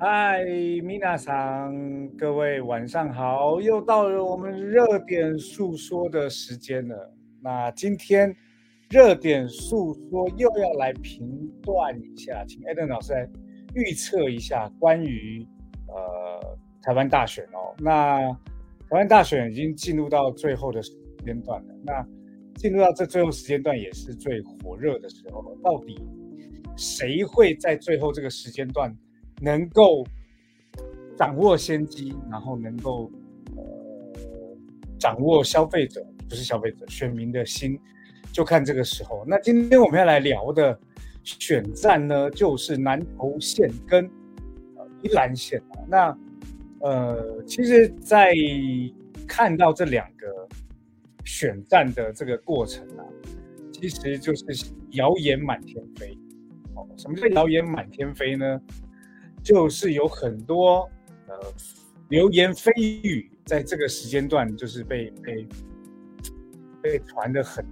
[0.00, 0.44] 嗨，
[0.84, 7.12] 米娜桑，各位晚上好，又到了我们热点诉说的时间了。
[7.42, 8.32] 那今天
[8.90, 13.28] 热点诉说又要来评断一下，请艾登老师来
[13.74, 15.44] 预测一下关于
[15.88, 17.74] 呃台湾大选哦。
[17.78, 18.20] 那
[18.88, 20.92] 台湾大选已经进入到最后的时
[21.24, 22.06] 间段了，那
[22.54, 25.58] 进入到这最后时间段也是最火热的时候了。
[25.60, 26.00] 到底
[26.76, 28.96] 谁会在最后这个时间段
[29.40, 30.06] 能够
[31.16, 33.10] 掌握先机，然后能够
[33.56, 33.62] 呃
[34.98, 37.78] 掌握消费者不是消费者选民的心，
[38.32, 39.24] 就看这个时候。
[39.26, 40.78] 那今天我们要来聊的
[41.22, 44.04] 选战呢，就是南投县跟
[44.76, 45.62] 呃宜兰县。
[45.88, 46.16] 那
[46.80, 48.32] 呃，其实，在
[49.26, 50.48] 看到这两个
[51.24, 53.02] 选战的这个过程啊，
[53.72, 54.44] 其实就是
[54.92, 56.16] 谣言满天飞。
[56.74, 58.60] 哦，什么叫谣言满天飞呢？
[59.48, 60.86] 就是有很多
[61.26, 61.34] 呃
[62.10, 62.70] 流言蜚
[63.02, 65.48] 语，在这个时间段就是被被
[66.82, 67.64] 被传的很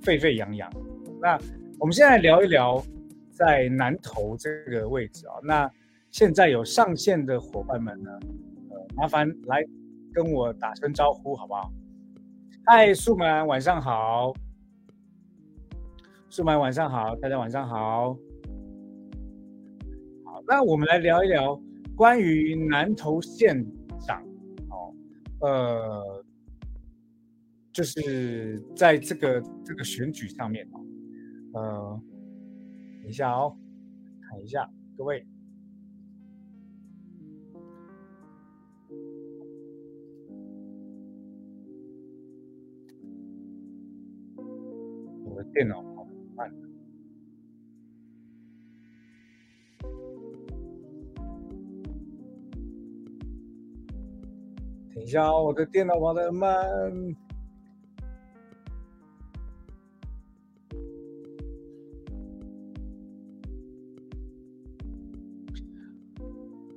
[0.00, 0.72] 沸沸扬扬。
[1.20, 1.38] 那
[1.78, 2.82] 我们现在聊一聊
[3.30, 5.34] 在南投这个位置啊。
[5.42, 5.70] 那
[6.10, 8.10] 现在有上线的伙伴们呢？
[8.70, 9.62] 呃麻烦来
[10.14, 11.70] 跟我打声招呼，好不好？
[12.64, 14.32] 嗨，素满，晚上好。
[16.30, 18.16] 素满，晚上好，大家晚上好。
[20.50, 21.60] 那我们来聊一聊
[21.94, 23.62] 关于南投县
[24.00, 24.24] 长
[24.70, 24.94] 哦，
[25.40, 26.24] 呃，
[27.70, 30.80] 就是在这个这个选举上面哦，
[31.52, 32.02] 呃，
[33.02, 33.54] 等一下哦，
[34.22, 35.22] 看一下各位。
[45.26, 46.67] 我的电脑好慢。
[54.98, 56.52] 等一下，我的电脑跑得慢。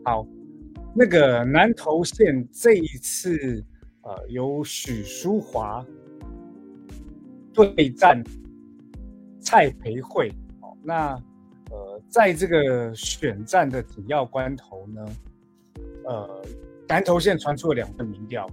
[0.06, 0.26] 好，
[0.94, 3.64] 那个南投县这一次，
[4.02, 5.84] 呃，由许淑华
[7.54, 8.24] 对战。
[9.44, 10.32] 蔡培慧，
[10.62, 11.16] 哦，那
[11.72, 15.06] 呃，在这个选战的紧要关头呢，
[16.06, 16.46] 呃，
[16.92, 18.46] 南投县传出了两份民调，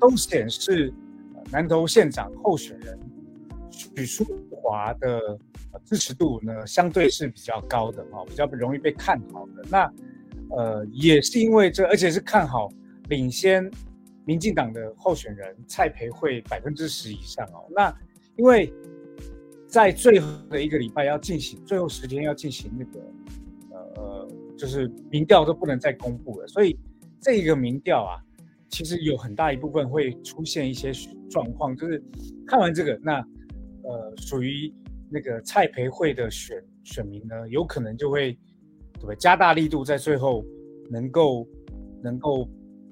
[0.00, 0.90] 都显示
[1.52, 2.98] 南投县长候选人
[3.70, 5.38] 许淑华的
[5.84, 9.62] 支持度呢，相对是比较高的，哦，比较容易被看好的。
[9.70, 9.92] 那
[10.56, 12.70] 呃，也是因为这，而且是看好
[13.10, 13.70] 领先
[14.24, 17.68] 民进党的候选人蔡培慧百分之十以上哦。
[17.68, 17.94] 那
[18.36, 18.72] 因为
[19.66, 23.00] 在最后的一个礼拜要进行，最后十天要进行那个，
[23.96, 26.46] 呃，就是民调都不能再公布了。
[26.46, 26.78] 所以
[27.24, 28.20] 这个民调啊，
[28.68, 30.92] 其实有很大一部分会出现一些
[31.30, 32.00] 状况，就是
[32.46, 33.14] 看完这个，那
[33.82, 34.70] 呃，属于
[35.08, 38.32] 那个蔡培慧的选选民呢，有可能就会
[38.92, 40.44] 对不对加大力度，在最后
[40.90, 41.48] 能够
[42.02, 42.46] 能够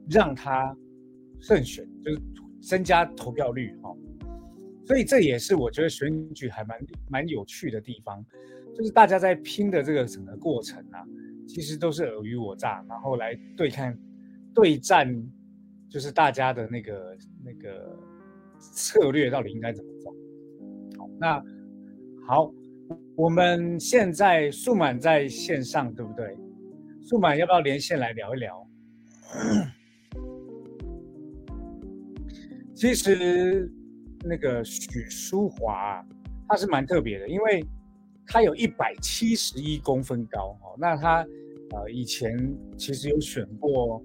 [0.09, 0.75] 让他
[1.39, 2.19] 胜选，就是
[2.63, 3.95] 增加投票率哈。
[4.87, 6.79] 所以这也是我觉得选举还蛮
[7.11, 8.25] 蛮有趣的地方，
[8.75, 11.05] 就是大家在拼的这个整个过程啊，
[11.47, 13.95] 其实都是尔虞我诈，然后来对看
[14.55, 15.09] 对战，
[15.89, 17.99] 就是大家的那个那个
[18.59, 20.11] 策略到底应该怎么走。
[20.99, 21.43] 好，那
[22.27, 22.53] 好，
[23.17, 26.37] 我们现在数满在线上，对不对？
[27.03, 28.69] 数满要不要连线来聊一聊？
[32.75, 33.71] 其实。
[34.25, 36.01] 那个许淑华，
[36.47, 37.61] 她是蛮特别的，因为
[38.25, 40.77] 她有一百七十一公分高哦。
[40.79, 41.27] 那她
[41.73, 44.03] 呃以前其实有选过呃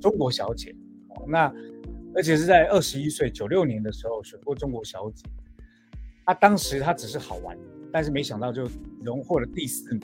[0.00, 0.74] 中国小姐
[1.10, 1.52] 哦，那
[2.14, 5.24] 而且是在二十一岁九六年的时候选过中国小姐。
[6.24, 7.56] 她当时她只是好玩，
[7.92, 8.68] 但是没想到就
[9.02, 10.02] 荣获了第四名。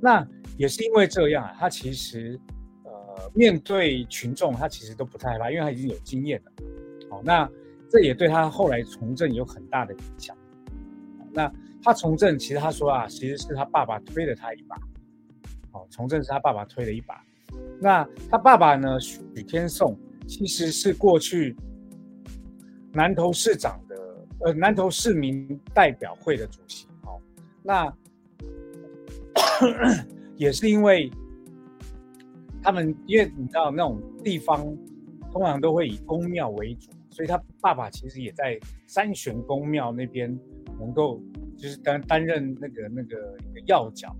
[0.00, 0.26] 那
[0.56, 2.38] 也是因为这样啊，她其实
[2.84, 2.90] 呃
[3.34, 6.52] 面对群众，她其实都不太害怕，因为她已经有经验了。
[7.10, 7.48] 好，那。
[7.88, 10.36] 这也对他后来从政有很大的影响。
[11.32, 11.50] 那
[11.80, 14.76] 他从政，其实他说啊，其实是他爸爸推了他一把。
[15.70, 17.24] 哦，从政是他爸爸推了一把。
[17.80, 21.56] 那他爸爸呢，许天颂，其实是过去
[22.92, 23.96] 南投市长的，
[24.40, 26.86] 呃，南投市民代表会的主席。
[27.02, 27.20] 哦，
[27.62, 27.92] 那
[30.36, 31.10] 也是因为
[32.62, 34.76] 他们，因为你知道那种地方，
[35.32, 36.90] 通常都会以公庙为主。
[37.10, 40.38] 所以他爸爸其实也在三玄宫庙那边
[40.78, 41.18] 能够
[41.56, 44.14] 就是担担任那个那个一个要角，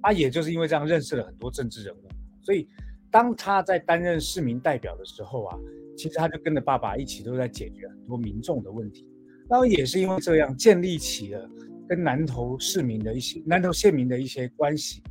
[0.00, 2.05] 啊，也就是因为这样认识了很多政治人物，
[2.46, 2.68] 所以
[3.10, 5.58] 当他在担任市民代表的时候啊，
[5.96, 9.04] 其实他就跟着爸爸一起都在解决很多民众的问题。
[9.48, 11.50] 然后也是因为这样建立起了
[11.88, 15.02] 跟南投市民的一些南投县民的一些关系。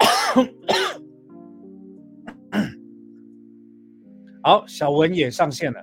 [4.42, 5.82] 好，小文也上线了。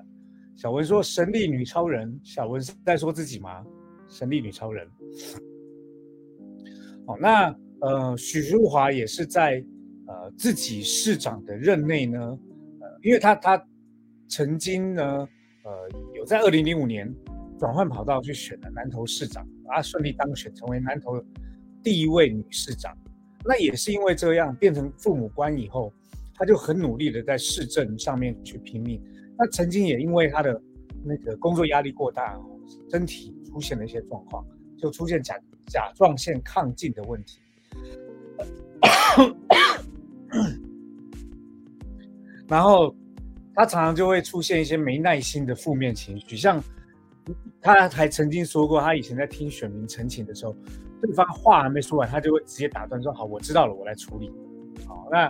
[0.56, 3.66] 小文说：“神力女超人。”小文是在说自己吗？
[4.08, 4.88] 神力女超人。
[7.08, 9.62] 好，那呃，许淑华也是在
[10.32, 12.20] 自己市长的任内呢，
[12.82, 13.66] 呃，因为他他
[14.28, 15.04] 曾经呢，
[15.64, 17.14] 呃，有在二零零五年
[17.60, 21.24] 转换跑道去选了南投市长，啊，顺利当选成为南投
[21.84, 22.96] 第一位女市长。
[23.46, 25.92] 那也是因为这样，变成父母官以后，
[26.34, 29.02] 他就很努力的在市政上面去拼命。
[29.38, 30.62] 那曾经也因为他的
[31.04, 32.40] 那个工作压力过大，
[32.90, 34.46] 身体出现了一些状况，
[34.78, 35.38] 就出现甲
[35.68, 37.40] 甲状腺亢进的问题。
[42.48, 42.96] 然后
[43.56, 46.62] 他常常就会出现一些没耐心的负面情绪，像
[47.62, 50.56] 他还曾经说过，他以前在听选民陈情的时候。
[51.06, 54.32] 对方话还没说完，他就会直接打断说：“好，我知道了，我来处理。”
[54.88, 55.30] 好，那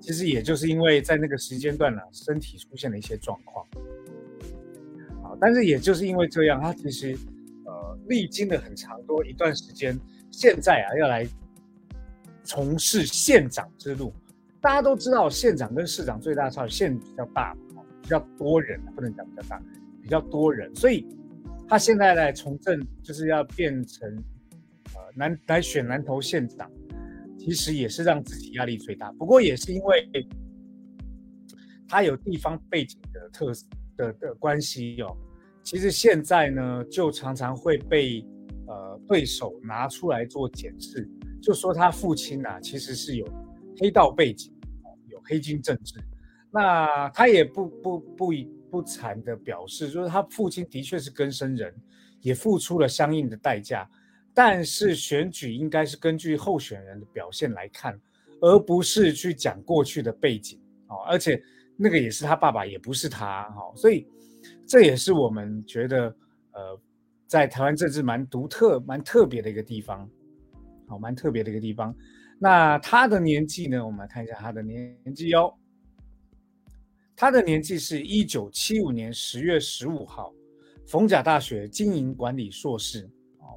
[0.00, 3.64] 其实也就是因为在那个时间段呢，身体出现了一些状况。
[5.22, 7.16] 好，但是也就是因为这样，他其实
[7.64, 9.96] 呃历经了很长多一段时间，
[10.32, 11.24] 现在啊要来
[12.42, 14.12] 从事县长之路。
[14.62, 17.54] 大家都知道，县长跟市长最大差，县比较大，
[18.00, 19.60] 比较多人，不能讲比较大，
[20.00, 21.06] 比较多人，所以
[21.68, 24.08] 他现在来从政就是要变成
[24.94, 25.02] 呃。
[25.14, 26.70] 南来选南投县长，
[27.38, 29.12] 其实也是让自己压力最大。
[29.12, 30.08] 不过也是因为
[31.86, 33.52] 他有地方背景的特
[33.96, 35.14] 的的关系哦。
[35.62, 38.24] 其实现在呢，就常常会被
[38.66, 41.06] 呃对手拿出来做检视，
[41.42, 43.26] 就说他父亲啊，其实是有
[43.78, 44.51] 黑道背景，
[45.24, 45.94] 黑金政治。
[46.50, 48.32] 那他也不不不
[48.70, 51.74] 不惨的表示，就是他父亲的确是根生人，
[52.20, 53.88] 也付出了相应的代价。
[54.34, 58.00] 但是选举应该是根据候选人的表现来看，
[58.40, 60.58] 而不是去讲过去的背景
[60.88, 60.96] 哦。
[61.06, 61.42] 而且
[61.76, 63.72] 那个也是他爸爸，也不是他哈。
[63.76, 64.06] 所以
[64.66, 66.16] 这也是我们觉得
[66.52, 66.80] 呃，
[67.26, 70.08] 在台湾政治蛮独特、蛮特别的一个地方，
[70.86, 71.94] 好，蛮特别的一个地方。
[72.42, 73.86] 那他的年纪呢？
[73.86, 75.54] 我们来看一下他的年纪哦。
[77.14, 80.34] 他的年纪是一九七五年十月十五号，
[80.84, 83.08] 逢甲大学经营管理硕士。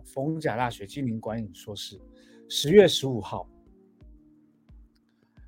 [0.03, 1.99] 逢甲大学经营管理硕士，
[2.47, 3.49] 十月十五号。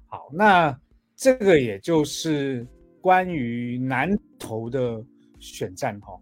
[0.08, 0.76] 好，那
[1.16, 2.66] 这个也就是
[3.00, 5.06] 关于南投的
[5.38, 6.20] 选战哈。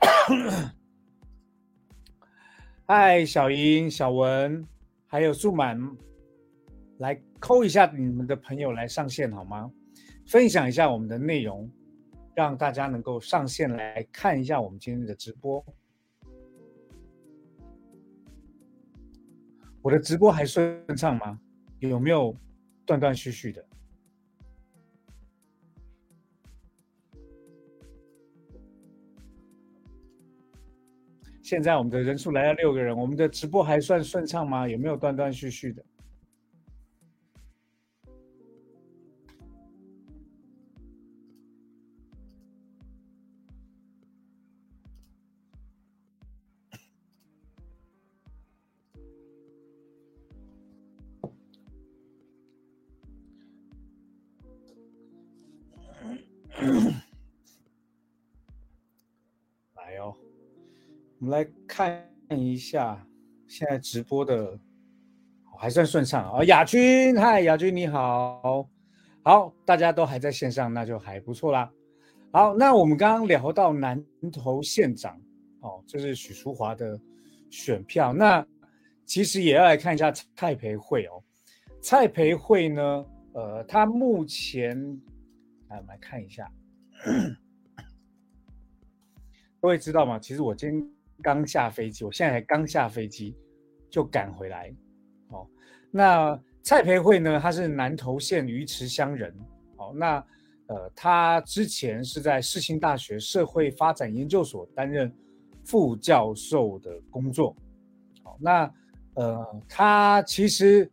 [2.88, 4.66] 嗨，小英、小文，
[5.14, 5.78] 还有素满，
[6.98, 9.70] 来扣一下你们的朋友来上线好吗？
[10.26, 11.70] 分享一下我们的内容，
[12.34, 15.64] 让大家能够上线来看一下我们今天的直播。
[19.82, 21.38] 我的直播还顺畅吗？
[21.78, 22.36] 有没有
[22.84, 23.64] 断断续续的？
[31.44, 34.66] 现在我们的人数来了六个人，我们的直播还算顺畅吗？
[34.66, 35.84] 有没有断断续续的？
[61.76, 63.04] 看一下
[63.48, 64.56] 现在直播的，
[65.58, 66.44] 还算顺畅啊。
[66.44, 68.68] 亚军，嗨，亚军你好，
[69.24, 71.68] 好，大家都还在线上，那就还不错啦。
[72.30, 74.00] 好，那我们刚刚聊到南
[74.32, 75.20] 投县长，
[75.62, 76.96] 哦，这是许淑华的
[77.50, 78.12] 选票。
[78.12, 78.46] 那
[79.04, 81.20] 其实也要来看一下蔡培慧哦。
[81.82, 84.78] 蔡培慧呢，呃，他目前。
[85.70, 86.48] 来，我们来看一下，
[89.60, 90.20] 各位知道吗？
[90.20, 93.36] 其实我今天刚下飞机，我现在才刚下飞机
[93.90, 94.74] 就赶回来。
[95.28, 95.46] 哦，
[95.90, 97.38] 那蔡培慧呢？
[97.40, 99.34] 他是南投县鱼池乡人。
[99.76, 100.24] 哦，那
[100.66, 105.12] 呃，他之前是在世新大学社会发展研究所担任
[105.64, 107.54] 副教授的工作。
[108.22, 108.72] 好，那
[109.14, 110.90] 呃，他其实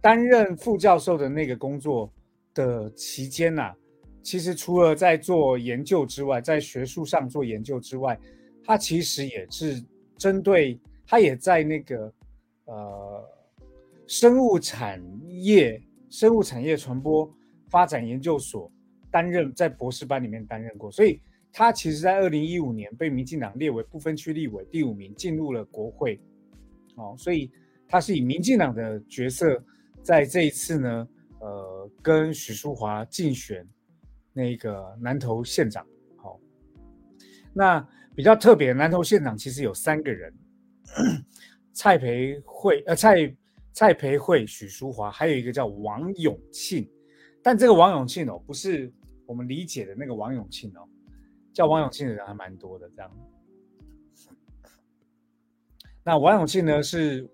[0.00, 2.12] 担任副教授的那个工作
[2.52, 3.72] 的期间呐。
[4.22, 8.16] 其实除了在做研究之外，在学术上做研究之外，
[8.64, 9.82] 他其实也是
[10.16, 12.12] 针对他也在那个
[12.64, 13.24] 呃
[14.06, 17.32] 生物产业生物产业传播
[17.68, 18.70] 发展研究所
[19.10, 21.20] 担任在博士班里面担任过，所以
[21.52, 26.20] 他其实在二零一五年被民进党列为不分区立委第五名，进入了国会。
[26.94, 27.50] 哦，所以
[27.88, 29.62] 他是以民进党的角色
[30.02, 31.08] 在这一次呢，
[31.40, 33.66] 呃，跟许淑华竞选
[34.32, 35.86] 那个南投县长。
[36.16, 36.38] 好，
[37.52, 40.34] 那比较特别的南投县长其实有三个人。
[41.74, 43.34] 蔡培慧，呃，蔡
[43.72, 46.86] 蔡培慧、许淑华，还有一个叫王永庆，
[47.42, 48.92] 但这个王永庆哦，不是
[49.24, 50.86] 我们理解的那个王永庆哦，
[51.50, 53.10] 叫王永庆的人还蛮多的这样。
[56.04, 57.26] 那王永庆呢是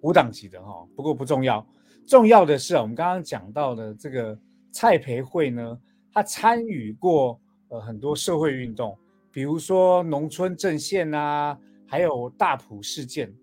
[0.00, 1.64] 无党籍的哈，不过不重要，
[2.04, 4.36] 重要的是啊，我们刚刚讲到的这个
[4.72, 5.80] 蔡培慧呢，
[6.12, 8.98] 他参与过呃很多社会运动，
[9.32, 11.58] 比如说农村阵线啊。
[11.92, 13.34] 还有大埔事件，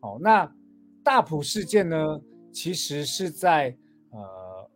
[0.00, 0.54] 好，那
[1.02, 2.20] 大埔事件呢，
[2.52, 3.74] 其实是在
[4.10, 4.70] 呃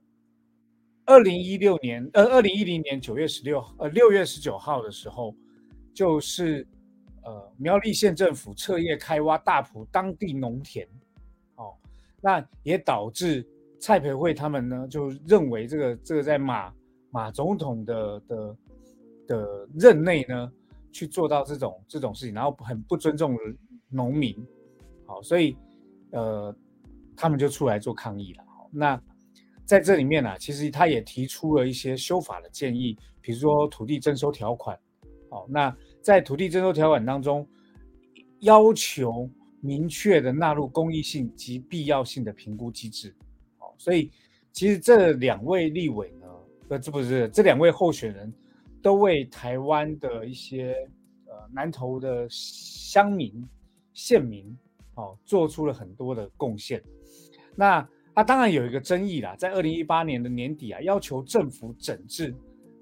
[1.05, 5.37] 二零一六年，呃二零一零年九月十六，呃六月十九号的时候，
[5.93, 6.67] 就是
[7.23, 10.89] 呃苗栗县政府彻夜开挖大埔当地农田，
[11.57, 11.75] 哦，
[12.23, 13.47] 那也导致
[13.79, 16.73] 蔡培慧他们呢就认为这个这个在马
[17.11, 18.57] 马总统的的
[19.31, 20.53] 的任内呢。
[20.93, 23.39] 去做到这种这种事情，然后很不尊重
[23.89, 24.35] 农民，
[25.07, 25.57] 好，所以
[26.11, 26.53] 呃，
[27.17, 28.45] 他们就出来做抗议了。
[28.45, 29.01] 好，那
[29.65, 34.77] 在这里面呢，其实他也提出了一些修法的建议，比如说土地征收条款。
[35.31, 35.73] 好，那
[36.03, 37.47] 在土地征收条款当中，
[38.41, 43.15] 要求明确的纳入公益性及必要性的评估机制。
[43.59, 44.11] 好，所以
[44.51, 46.27] 其实这两位立委呢，
[46.71, 48.35] 呃，这不是这两位候选人。
[48.83, 50.75] 都为台湾的一些
[51.27, 53.47] 呃南投的乡民、
[53.93, 54.57] 县民，
[54.95, 56.83] 哦，做出了很多的贡献。
[57.55, 62.35] 那他当然有一个争议啦，在二零一八年的年底啊，要求政府整治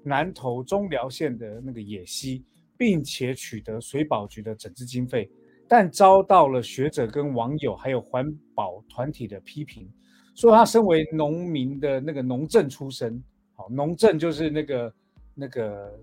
[0.03, 2.43] 南投中寮县的那个野溪，
[2.77, 5.29] 并且取得水保局的整治经费，
[5.67, 8.25] 但遭到了学者跟网友还有环
[8.55, 9.89] 保团体的批评，
[10.35, 13.21] 说他身为农民的那个农政出身，
[13.53, 14.93] 好，农政就是那个。
[15.39, 15.97] 那个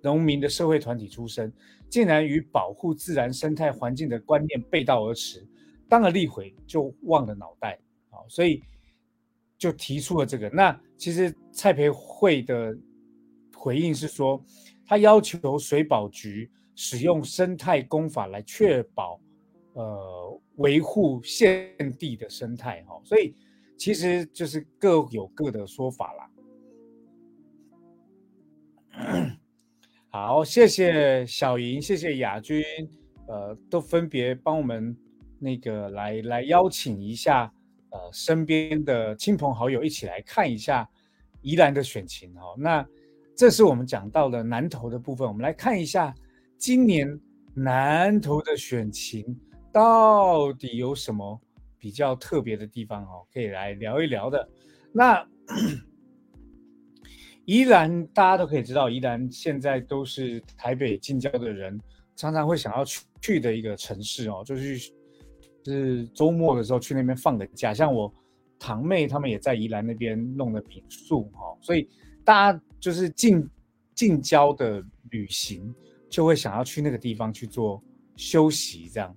[0.00, 1.52] 农民的社会团体出身，
[1.88, 5.46] 竟然与保护自然生态环境的观念背道而驰，
[5.88, 7.78] 当了立委就忘了脑袋
[8.10, 8.18] 啊！
[8.28, 8.62] 所以
[9.58, 10.48] 就提出了这个。
[10.50, 12.76] 那其实蔡培慧的
[13.54, 14.42] 回应是说，
[14.86, 19.20] 他要求水保局使用生态工法来确保
[19.74, 23.00] 呃维护现地的生态哈。
[23.04, 23.34] 所以
[23.76, 26.28] 其实就是各有各的说法啦。
[30.10, 32.62] 好，谢谢小莹，谢谢亚军，
[33.26, 34.96] 呃，都分别帮我们
[35.38, 37.52] 那个来来邀请一下，
[37.90, 40.88] 呃，身边的亲朋好友一起来看一下
[41.40, 42.54] 宜兰的选情哦。
[42.58, 42.86] 那
[43.34, 46.14] 这是我们讲到的南投的部分，我们来看一下
[46.58, 47.18] 今年
[47.54, 49.38] 南投的选情
[49.72, 51.40] 到底有什么
[51.78, 54.48] 比较特别的地方哦，可以来聊一聊的。
[54.92, 55.26] 那。
[57.44, 61.78] 宜兰大家都可以知道，宜兰现在都是台北近郊的人
[62.14, 64.78] 常常会想要去去的一个城市哦，就是
[65.62, 67.74] 就是周末的时候去那边放个假。
[67.74, 68.12] 像我
[68.58, 71.88] 堂妹他们也在宜兰那边弄了民宿哈，所以
[72.24, 73.48] 大家就是近
[73.94, 74.80] 近郊的
[75.10, 75.74] 旅行
[76.08, 77.82] 就会想要去那个地方去做
[78.14, 79.14] 休息这样。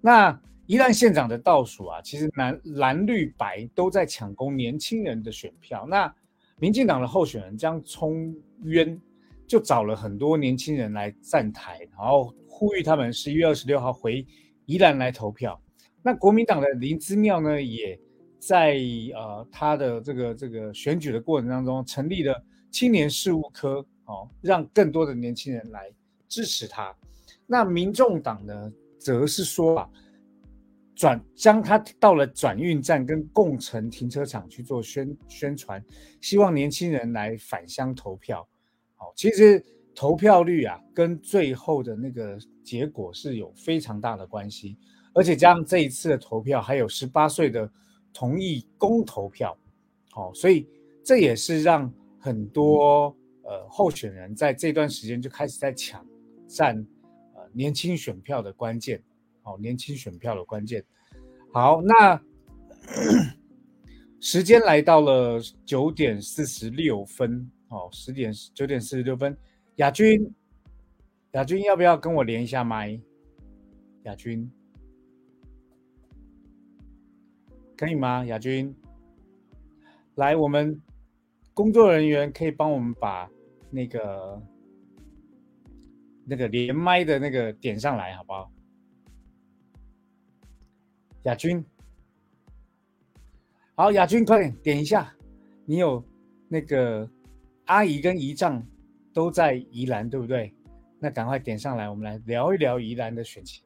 [0.00, 5.84] 那宜兰县长的倒数啊，其实蓝蓝绿白都在抢攻年轻人的选票。
[5.88, 6.12] 那
[6.58, 8.98] 民进党的候选人江聪渊
[9.46, 14.26] 就找了很多年轻人来站台，然后呼吁他们十一月二十六号回
[14.64, 15.60] 宜兰来投票。
[16.02, 17.98] 那国民党的林之妙呢，也
[18.38, 18.78] 在
[19.14, 25.92] 呃他的这个这个选举的过程当中，成立了青年事务科，哦，让更多的年轻人来
[26.26, 26.94] 支持他。
[27.46, 29.90] 那民众党呢，则是说啊。
[30.96, 35.84] 转将他到了转运站跟共乘停车场去做宣宣传，
[36.22, 38.48] 希望年轻人来返乡投票。
[38.94, 39.62] 好，其实
[39.94, 44.78] 投票率啊，跟最后的那个结果是有非常大的关系。
[45.12, 47.70] 而且加上这一次的投票，还有十八岁的
[48.12, 49.54] 同意公投票，
[50.12, 50.66] 好，所以
[51.04, 56.06] 这也是让很多呃候选人在这段时间就开始在抢
[56.46, 56.74] 占
[57.34, 59.02] 呃年轻选票的关键。
[59.46, 60.84] 好，年轻选票的关键。
[61.52, 62.20] 好，那
[64.18, 67.48] 时间来到了九点四十六分。
[67.68, 69.36] 哦，十点九点四十六分，
[69.76, 70.34] 亚军，
[71.32, 73.00] 亚军要不要跟我连一下麦？
[74.02, 74.50] 亚军，
[77.76, 78.24] 可以吗？
[78.26, 78.74] 亚军，
[80.16, 80.80] 来，我们
[81.54, 83.30] 工作人员可以帮我们把
[83.70, 84.42] 那个
[86.24, 88.50] 那个连麦的那个点上来，好不好？
[91.26, 91.64] 亚军，
[93.74, 95.12] 好，亚军，快点点一下。
[95.64, 96.02] 你有
[96.46, 97.10] 那个
[97.64, 98.64] 阿姨跟姨丈
[99.12, 100.54] 都在宜兰，对不对？
[101.00, 103.64] 那赶快点上来，我们来聊一聊宜兰的选情。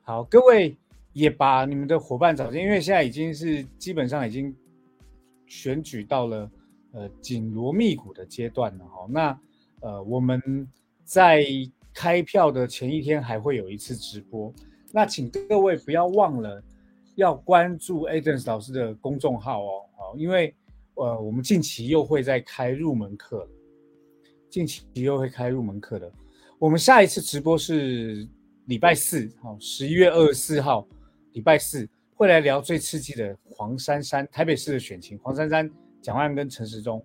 [0.00, 0.74] 好，各位
[1.12, 4.56] 也把你们的伙伴找进，因为现在已经是基本上已经
[5.44, 6.50] 选举到了
[6.92, 9.06] 呃紧锣密鼓的阶段了哈。
[9.08, 9.40] 那
[9.80, 10.40] 呃我们
[11.04, 11.44] 在
[11.92, 14.52] 开票的前一天还会有一次直播，
[14.92, 16.62] 那请各位不要忘了
[17.16, 20.54] 要关注 Adams 老师的公众号哦，好，因为
[20.94, 23.48] 呃我们近期又会再开入门课，
[24.48, 26.12] 近期又会开入门课的，
[26.58, 28.28] 我们下一次直播是。
[28.66, 30.86] 礼拜四，好，十一月二十四号，
[31.32, 35.18] 礼拜四会来聊最刺激的黄珊珊台北市的选情。
[35.18, 35.68] 黄珊珊、
[36.02, 37.04] 蒋万跟陈时中，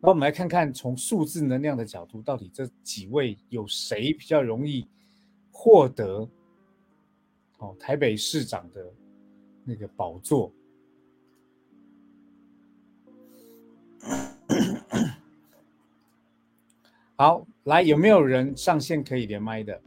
[0.00, 4.86] 那我们来看看从数字能量的角度，到底这几位有谁比较容易
[5.50, 6.28] 获得
[7.58, 8.92] 哦台北市长的
[9.64, 10.52] 那个宝座？
[17.16, 19.80] 好，来，有没有人上线可以连麦的？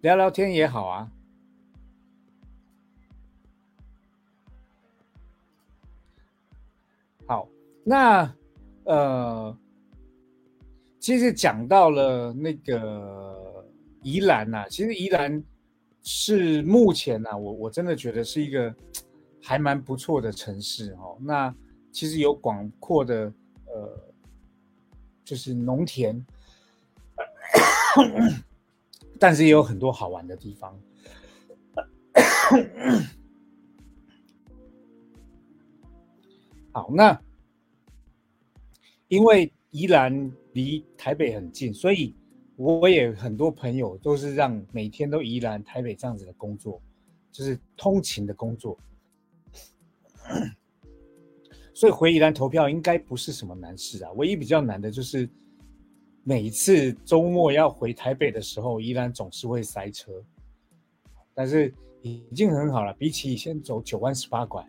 [0.00, 1.12] 聊聊天也好啊。
[7.88, 8.34] 那
[8.84, 9.56] 呃，
[10.98, 13.64] 其实讲到了那个
[14.02, 15.40] 宜兰呐，其实宜兰
[16.02, 18.74] 是目前呐，我我真的觉得是一个
[19.40, 21.16] 还蛮不错的城市哦。
[21.20, 21.54] 那
[21.92, 23.32] 其实有广阔的
[23.66, 24.12] 呃，
[25.24, 26.26] 就是农田。
[29.18, 30.76] 但是也有很多好玩的地方。
[36.72, 37.18] 好，那
[39.08, 42.14] 因为宜兰离台北很近，所以
[42.56, 46.80] 我也很多朋友都是让每天都宜兰台北这样子的工作，
[47.32, 48.78] 就是通勤的工作。
[51.74, 55.28] 所以回宜兰投票应该不是什么难事啊，唯一比较难的就是。
[56.28, 60.10] 每次周末要回台北的时候，依然总是会塞车，
[61.32, 64.68] 但是已经很好了，比起以前走九弯十八拐。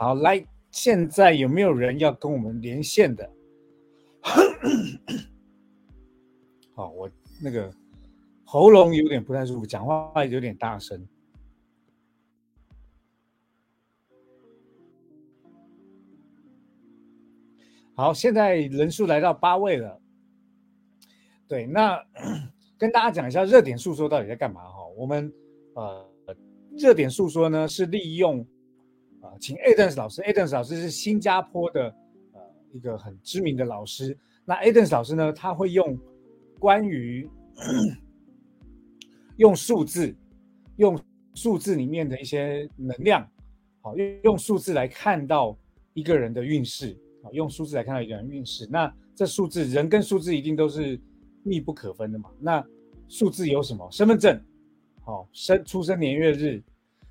[0.00, 3.28] 好，来，现在有没有人要跟我们连线的？
[6.72, 7.10] 好，我
[7.42, 7.68] 那个
[8.44, 11.04] 喉咙有点不太舒服，讲话有点大声。
[17.96, 20.00] 好，现在人数来到八位了。
[21.48, 22.00] 对，那
[22.78, 24.86] 跟大家讲一下热点诉说到底在干嘛哈？
[24.96, 25.32] 我们
[25.74, 26.08] 呃，
[26.76, 28.46] 热点诉说呢是利用，
[29.38, 31.94] 请 Adams 老师，Adams 老师是新加坡的
[32.32, 32.40] 呃
[32.72, 34.16] 一个很知名的老师。
[34.44, 35.98] 那 Adams 老师呢，他会用
[36.58, 37.28] 关于
[39.36, 40.14] 用数字，
[40.76, 41.00] 用
[41.34, 43.26] 数字里面的一些能量，
[43.80, 45.56] 好，用用数字来看到
[45.94, 46.96] 一个人的运势。
[47.20, 50.98] 好用数字来看到一个人运势，那这数字人跟数字一定都是
[51.42, 52.30] 密不可分的嘛？
[52.38, 52.64] 那
[53.08, 53.90] 数字有什么？
[53.90, 54.40] 身份证，
[55.00, 56.62] 好，生出生年月日，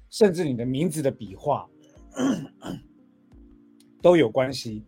[0.10, 1.70] 甚至你的名字的笔画
[4.02, 4.84] 都有关系。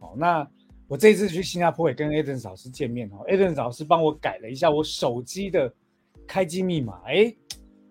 [0.00, 0.48] 哦，那
[0.88, 5.72] 我这次去新加坡也跟 a d e n 老师见面哦 a d e n 老师帮我改了一下我手机的
[6.26, 7.00] 开机密码。
[7.06, 7.34] 哎，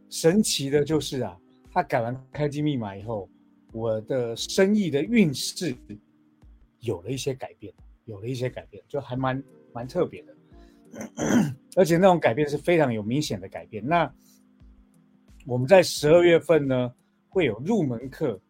[0.10, 1.38] 神奇的就是啊，
[1.72, 3.30] 他改完开机密码以后，
[3.72, 5.76] 我的生意的运势。
[6.84, 7.72] 有了一些改变，
[8.06, 10.36] 有了一些改变，就还蛮蛮特别的，
[11.78, 13.86] 而且那种改变是非常有明显的改变。
[13.86, 14.12] 那
[15.46, 16.92] 我们在十二月份呢，
[17.30, 18.42] 会有入门课，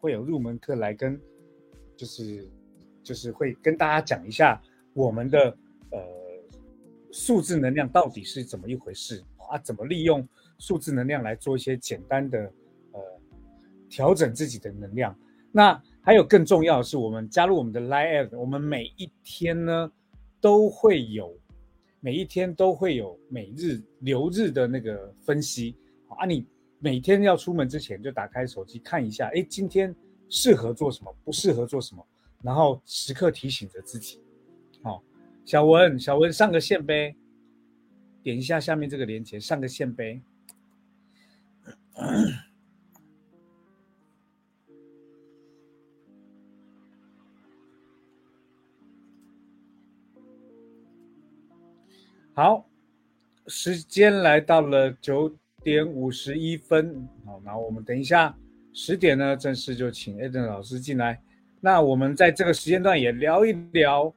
[0.00, 1.20] 会有入门课来跟，
[1.96, 2.48] 就是
[3.02, 4.60] 就是会跟大家讲一下
[4.94, 5.56] 我们的
[5.90, 5.98] 呃
[7.12, 9.58] 数字能量到底是怎么一回事啊？
[9.58, 10.26] 怎么利用
[10.58, 12.40] 数字能量来做一些简单的
[12.92, 13.00] 呃
[13.88, 15.16] 调整自己的能量？
[15.52, 19.92] 那还有更重要的是，我们加入我们的 Live，我们每一天呢
[20.40, 21.36] 都会有，
[22.00, 25.76] 每一天都会有每日流日的那个分析
[26.08, 26.24] 啊。
[26.24, 26.46] 你
[26.82, 29.94] 每天要出门之前就打开手机看一下哎今天
[30.30, 32.04] 适合做什么不适合做什么
[32.42, 34.18] 然后时刻提醒着自己。
[34.82, 35.02] 好
[35.44, 37.14] 小文小文上个线呗。
[38.22, 40.22] 点一下下面这个链接上个线呗。
[52.32, 52.66] 好
[53.46, 58.36] 时间来到了九点五十一分，好，那我们等一下
[58.72, 61.20] 十点呢，正式就请 Eden 老师进来。
[61.60, 64.14] 那我们在这个时间段也聊一聊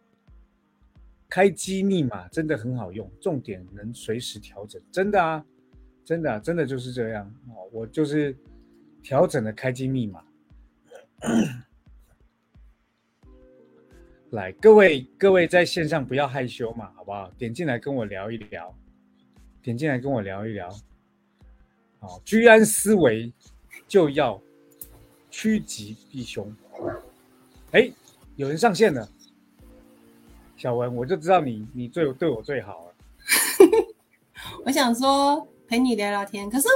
[1.30, 5.46] 开机密码，真的很好用，重点能随时调整，真的啊，
[6.06, 8.34] 真的真的就是这样哦，我就是
[9.02, 10.24] 调整了开机密码。
[14.32, 17.30] 来，各位各位在线上不要害羞嘛，好不好？
[17.38, 18.74] 点进来跟我聊一聊，
[19.62, 20.70] 点进来跟我聊一聊。
[22.04, 23.32] 好，居安思危
[23.88, 24.38] 就要
[25.32, 26.54] 趋吉避凶。
[27.72, 27.90] 哎，
[28.36, 29.08] 有人上线了，
[30.58, 32.94] 小文，我就知道你你最对我最好了。
[34.66, 36.68] 我想说陪你聊聊天，可是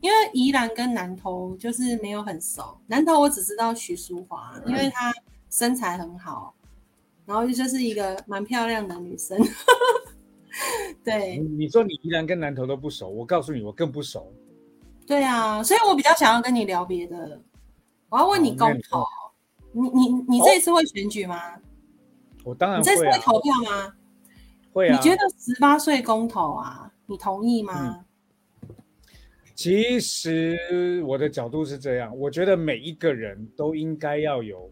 [0.00, 5.10] 因为宜兰跟南投就是没有很熟，南投我只知道徐淑华，因为她
[5.48, 6.54] 身材很好。
[7.24, 9.36] 然后就是一个蛮漂亮的女生，
[11.02, 11.38] 对。
[11.38, 14.30] 你说你依然跟南投都不熟，我告诉你，我更不熟。
[15.06, 17.40] 对啊，所以我比较想要跟你聊别的。
[18.08, 19.04] 我要问你公投，
[19.72, 21.40] 你你你这一次会选举吗？
[22.44, 22.80] 我当然。
[22.80, 23.94] 你这次会投票吗？
[24.72, 24.96] 会啊。
[24.96, 28.04] 你觉得十八岁公投啊，你同意吗？
[29.54, 34.70] 其实我的角度是这样，我觉得每一个人都应该要有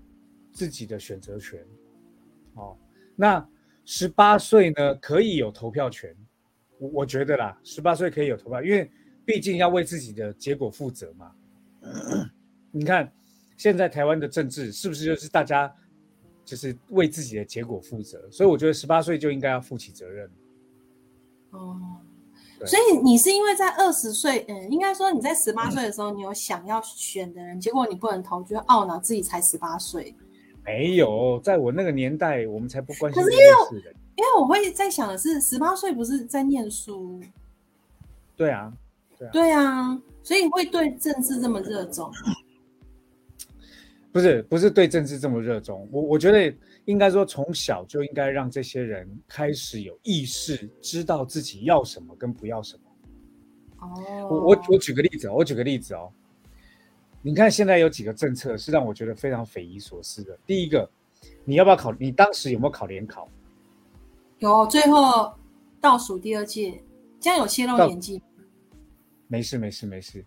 [0.53, 1.59] 自己的选择权。
[2.55, 2.77] 哦，
[3.17, 3.47] 那
[3.85, 6.15] 十八岁呢可以有投票权，
[6.79, 8.91] 我我觉得啦，十八岁可以有投票，因为
[9.25, 11.33] 毕竟要为自己的结果负责嘛。
[12.71, 13.13] 你看
[13.57, 15.73] 现在台湾的政治是不是就是大家
[16.45, 18.29] 就是为自己的结果负责？
[18.31, 20.31] 所以我觉得十八岁就应该要负起责任。
[21.51, 21.81] 哦，
[22.67, 30.15] 所以你是因为在二十岁，嗯，应该说你在十八岁的时候，你有想要选的人，结果你不能投，就懊恼自己才十八岁。
[30.65, 33.39] 没有，在我那个年代，我们才不关心这件
[33.71, 33.93] 事的。
[34.17, 37.21] 因为我会在想的是，十八岁不是在念书？
[38.37, 38.73] 对啊，
[39.19, 42.11] 对啊，对啊，所以会对政治这么热衷？
[44.13, 45.89] 不是，不是对政治这么热衷。
[45.91, 52.83] 我我觉得应该说，从小就应该让这些人开始有意识，知道自己要什么跟不要什么。
[53.81, 56.13] 哦，我我我举个例子，我举个例子哦。
[57.23, 60.39] 你看，现在有几个政策是让我觉得非常匪夷所思的。
[60.47, 60.89] 第一个，
[61.45, 61.93] 你要不要考？
[61.99, 63.29] 你当时有没有考联考？
[64.39, 65.33] 有，最后
[65.81, 66.81] 倒数第二届，
[67.19, 68.23] 这样有泄露年纪？
[69.29, 70.25] 没事，没事，没事。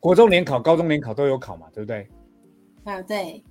[0.00, 2.08] 国中联考、高中联考都有考嘛，对不对？
[2.84, 3.42] 啊，对，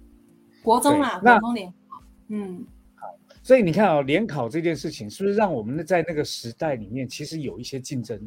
[0.63, 2.03] 国中嘛，国中联考。
[2.27, 2.65] 嗯，
[2.95, 3.07] 好。
[3.41, 8.19] 所以你看啊，联考这件事情是不是让我们在那个时代里面其实有一些竞争？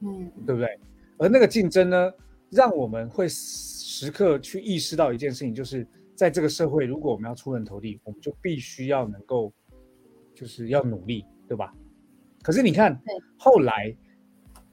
[0.00, 0.78] 嗯，对不对？
[1.18, 2.12] 而那个竞争呢？
[2.50, 9.52] 让我们会时刻去意识到一件事情，就是在这个社会，如果我们要出人头地，我们就必须要能够，
[10.34, 11.74] 就是要努力，对吧？
[12.42, 12.98] 可是你看，
[13.36, 13.94] 后来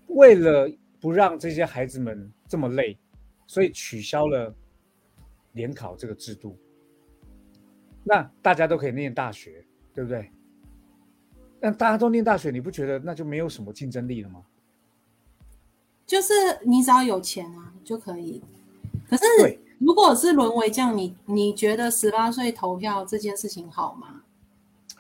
[0.08, 2.98] 为了不让这些孩子们这么累，
[3.48, 4.54] 所以取消了
[5.54, 6.58] 联考这个制度。
[8.04, 10.32] 那大家都可以念大学，对不对？
[11.60, 14.46] 那大家都念大学，你不觉得那就没有什么竞争力了吗？
[16.06, 18.44] 就是你只要有钱啊就可以，
[19.10, 19.24] 可是
[19.80, 24.22] 如果是沦为这样，你你觉得十八岁投票这件事情好吗？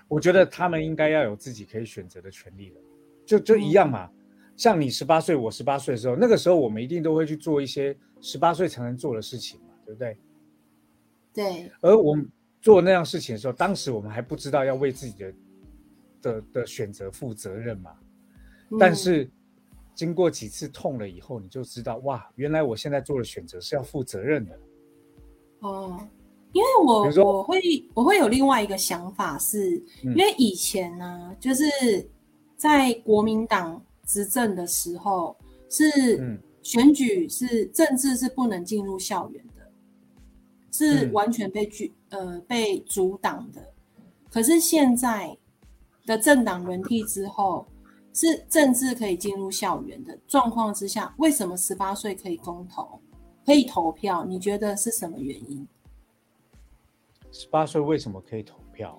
[0.07, 2.81] 我觉得他们应该要有自己可以选择的权利了，
[3.25, 4.09] 就就一样嘛。
[4.55, 10.17] 像你十八岁，我十八岁的时候，那个时候我们一定都会去做一些十八岁才能做的事情嘛，对不对？
[11.33, 11.71] 对。
[11.81, 12.29] 而我们
[12.61, 15.33] 做那样事情的时候，当时我们还不知道要为自己的
[16.21, 17.91] 的的选择负责任嘛，
[18.79, 19.29] 但是。
[19.95, 24.59] 经过几次痛了以后，你就知道哇，原来我现在做的选择是要负责任的。
[25.61, 25.97] 哦，
[26.51, 27.61] 因为我我会
[27.93, 31.63] 我会有另外一个想法，是因为以前呢，就是
[32.57, 35.35] 在国民党执政的时候，
[35.69, 39.71] 是选举是政治是不能进入校园的，
[40.71, 43.73] 是完全被拒呃被阻挡的。
[44.29, 45.37] 可是现在
[46.05, 47.65] 的政党轮替之后。
[48.17, 52.97] 是政治可以进入校园的状况之下，为什么十八岁可以公投，
[53.45, 54.23] 可以投票？
[54.23, 55.67] 你觉得是什么原因？
[57.29, 58.97] 十八岁为什么可以投票？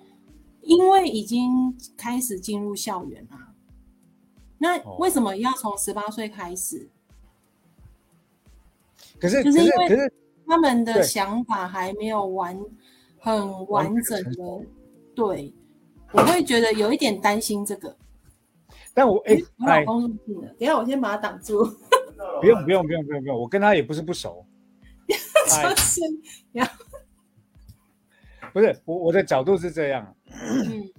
[0.61, 3.46] 因为已经开始进入校园啊。
[4.59, 6.89] 那为什么要从十八岁开始？
[9.19, 10.11] 可是，就是因为
[10.47, 12.59] 他们的想法还没有完
[13.19, 14.65] 很完整的。
[15.15, 15.53] 对，
[16.11, 17.95] 我会觉得有一点担心这个。
[18.93, 21.63] 但我哎，我老公入境了，等下我先把他挡住。
[22.41, 24.45] 不用不用不用不用不用，我跟他也不是不熟。
[25.07, 25.15] 就
[25.75, 26.01] 是，
[28.53, 30.15] 不是我我的角度是这样。
[30.31, 30.89] 嗯。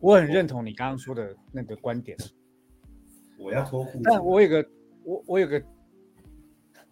[0.00, 2.16] 我很认同你刚刚说的那个观点。
[3.38, 4.66] 我要脱裤，但我有个，
[5.04, 5.62] 我我有个，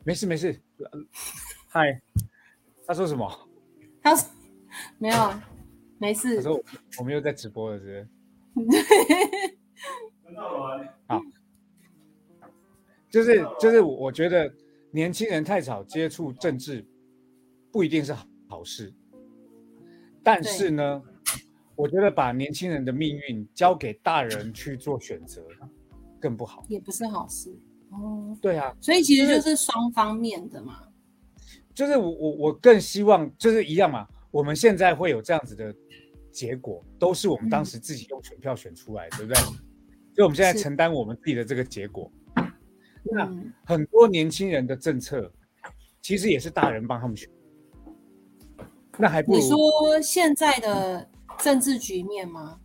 [0.05, 0.61] 没事没事。
[1.69, 2.01] 嗨，
[2.87, 3.49] 他说什么？
[4.03, 4.29] 他说
[4.99, 5.17] 没有，
[5.99, 6.37] 没事。
[6.37, 6.63] 他说
[6.99, 8.07] 我们又在直播了，是
[8.55, 8.87] 不是？
[11.07, 11.21] 好，
[13.09, 14.53] 就是就是，我觉得
[14.91, 16.87] 年轻人太早接触政治，
[17.73, 18.15] 不一定是
[18.49, 18.93] 好事。
[20.23, 21.03] 但是呢，
[21.77, 25.43] 我觉得把年轻人的命运交给大人去做选择。
[26.21, 27.55] 更不好，也不是好事
[27.91, 28.35] 哦。
[28.41, 30.81] 对啊，所以其实就是双方面的嘛。
[31.75, 34.09] 就是我我我更希望就是一样嘛。
[34.31, 35.75] 我们现在会有这样子的
[36.33, 39.39] 结果，都是我们当时自己用选票选出来，对不对？
[39.43, 39.55] 所
[40.17, 42.11] 以我们现在承担我们自己的这个结果。
[43.05, 43.31] 那
[43.67, 45.31] 很多年轻人的政策，
[46.01, 47.29] 其实也是大人帮他们选。
[48.97, 51.07] 那还不你说现在的
[51.39, 52.61] 政治局面吗？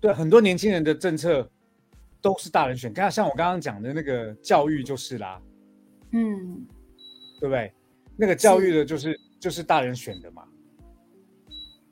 [0.00, 1.50] 对，很多年轻人的政策。
[2.24, 5.38] 都是大人选，看像我刚刚讲的那个教育就是啦，
[6.12, 6.66] 嗯，
[7.38, 7.70] 对不对？
[8.16, 10.42] 那个教育的就是就是大人选的嘛。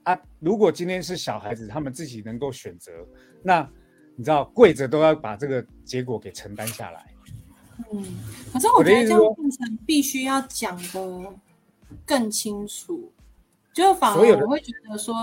[0.05, 2.91] 啊，如果今天是小孩子，他们自己能够选择，
[3.43, 3.61] 那
[4.17, 7.15] 你知道跪着都要把这个结果给承担下来。
[7.93, 8.03] 嗯，
[8.55, 11.35] 可是我觉得这样变成必须要讲的
[12.07, 13.13] 更清楚。
[13.75, 15.15] 就反而我会觉得说，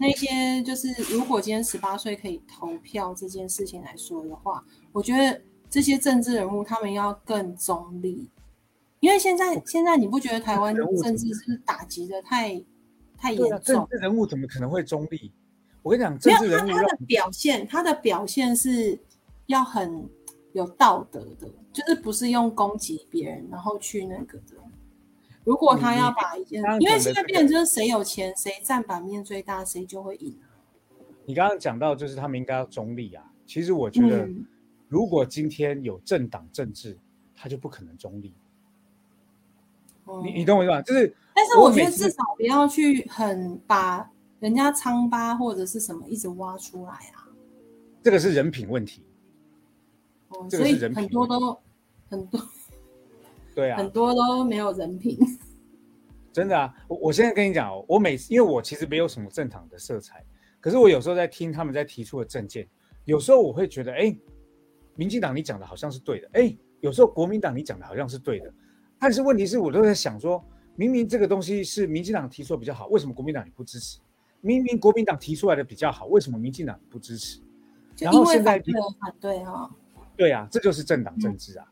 [0.00, 8.30] 那些就是如果今天十八岁可以投票这件事情来说的话，我觉得这些政治人物他们要更中立，
[9.00, 12.64] 因为现在现在你不觉得台湾政治是打击的太
[13.18, 13.60] 太严重？
[13.60, 15.30] 政治人物怎么可能会中立？
[15.82, 18.98] 我跟你讲，政治人物他的表现，他的表现是
[19.46, 20.08] 要很
[20.54, 24.56] 有道德的，就是不是用攻击别人然后去那个的。
[25.44, 30.38] 如果他要把一件，因为现在变成就是谁有钱谁占版面最大，谁就会赢。
[31.24, 34.28] 你刚刚讲到就是他们应该要中立啊，其实我觉得，
[34.88, 36.98] 如果今天有政党政治，
[37.34, 38.34] 他就不可能中立。
[40.24, 40.82] 你你懂我意思吧？
[40.82, 47.28] 就是，但是我觉得至少不要去很把人家疮疤或者是什么一直挖出来啊。
[48.02, 49.04] 这个是人品问题。
[50.28, 51.58] 哦，所以很多都
[52.08, 52.40] 很多。
[53.54, 55.18] 对啊，很多都没有人品。
[56.32, 60.24] 真的啊，我我现在跟你讲哦，我每次因为我其实没有什么正常的色彩，
[60.60, 62.68] 可是我有时候在听他们在提出的政见，
[63.04, 64.16] 有时候我会觉得，哎，
[64.94, 68.54] 民进党你讲的好像是对的，哎，有时候国民党你讲的好像是对的，
[68.98, 70.40] 但是问题是我都在想说，
[70.76, 73.98] 明明这个东西是民进党提出的比较好，为什么国民党你不支持？
[74.40, 77.40] 明明国民党提出来的比较好，为什么民进党不支持？
[77.98, 78.52] 然后现在
[79.00, 79.70] 反对哈，
[80.16, 81.66] 对啊，这就是政党政治啊。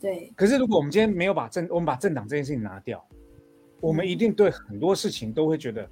[0.00, 3.06] 对，可是如果我们今天没有把政，我们把政党这件事情拿掉，
[3.80, 5.90] 我们一定对很多事情都会觉得，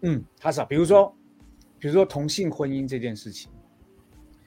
[0.00, 0.64] 嗯，他少。
[0.64, 1.14] 比如说，
[1.78, 3.52] 比如说同性婚姻这件事情，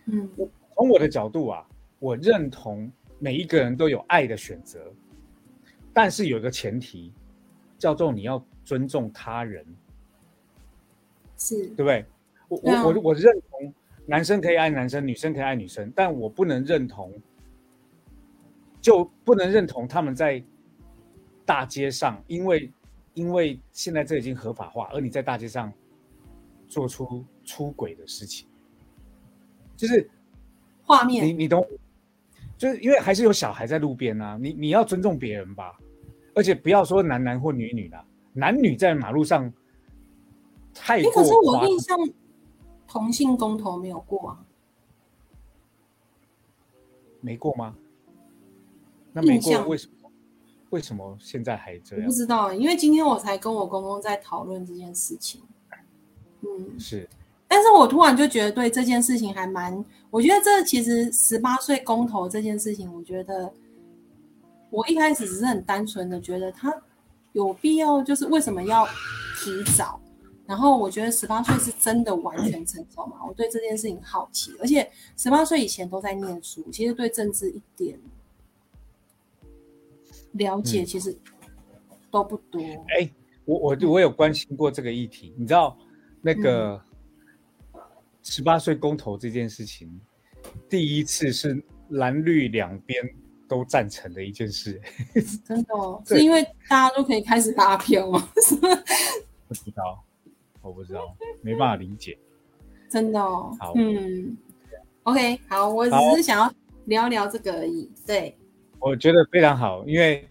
[0.07, 1.63] 嗯，我从我的角度啊，
[1.99, 4.91] 我认同每一个人都有爱的选择，
[5.93, 7.13] 但是有一个前提，
[7.77, 9.63] 叫做你要尊重他人，
[11.37, 12.03] 是对不对？
[12.47, 13.71] 我我我我认同
[14.07, 17.13] 男生可以爱男生，女生可以爱女生，但我不能认同。
[18.85, 20.43] 就不能认同他们在
[21.43, 22.71] 大街上，因为
[23.15, 25.73] 因为现在这已经合法化，而你在大街上
[26.67, 28.47] 做出出轨的事情，
[29.75, 30.07] 就是
[30.83, 31.67] 画面，你你懂？
[32.59, 35.75] 就是因为还是有小孩在路边啊，你你要尊重别人吧，
[36.35, 39.51] 而且不要说男男或女女的，男女在马路上
[40.75, 41.11] 太过。
[41.11, 41.97] 可是我印象
[42.87, 44.45] 同性公投没有过啊，
[47.19, 47.75] 没过吗？
[49.15, 50.11] 那没过为什么？
[50.71, 52.05] 为什么现在还这样？
[52.05, 55.41] 不知道，因为今天我才跟我公公在讨论这件事情。
[56.41, 57.07] 嗯，是。
[57.47, 59.83] 但是我突然就觉得对这件事情还蛮……
[60.09, 63.53] 我觉得这其实十八岁公投这件事情，我觉得
[64.69, 66.73] 我一开始只是很单纯的觉得他
[67.31, 68.85] 有必要，就是为什么要
[69.39, 69.97] 提早？
[70.45, 73.17] 然后我觉得十八岁是真的完全成熟嘛？
[73.25, 77.97] 我对这件事情好奇，而且十八岁以前都在念书，其实对政治一点。
[80.35, 81.17] 了解其实
[82.11, 82.61] 都不多。
[82.97, 83.09] 哎，
[83.45, 85.33] 我我我有关心过这个议题。
[85.37, 85.77] 你知道
[86.21, 86.81] 那个
[88.23, 89.99] 十八岁公投这件事情，
[90.69, 93.01] 第一次是蓝绿两边
[93.47, 94.81] 都赞成的一件事。
[95.45, 96.01] 真的哦？
[96.05, 98.27] 是因为大家都可以开始拉票吗？
[99.47, 100.03] 不知道，
[100.61, 102.17] 我不知道，没办法理解。
[102.89, 103.55] 真的哦。
[103.59, 104.35] 好，嗯
[105.03, 106.53] ，OK，好，我只是想要
[106.85, 107.91] 聊聊这个而已。
[108.05, 108.37] 对。
[108.85, 110.23] 我觉得非常好，因为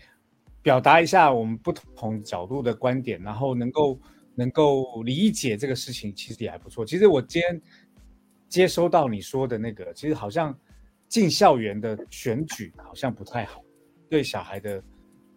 [0.62, 3.98] 表达一下我们不同角度的观点，然后能够
[4.36, 6.86] 能够理解这个事情，其实也还不错。
[6.86, 7.60] 其实我今天
[8.48, 10.56] 接收到你说的那个，其实好像
[11.08, 13.60] 进校园的选举好像不太好，
[14.08, 14.80] 对小孩的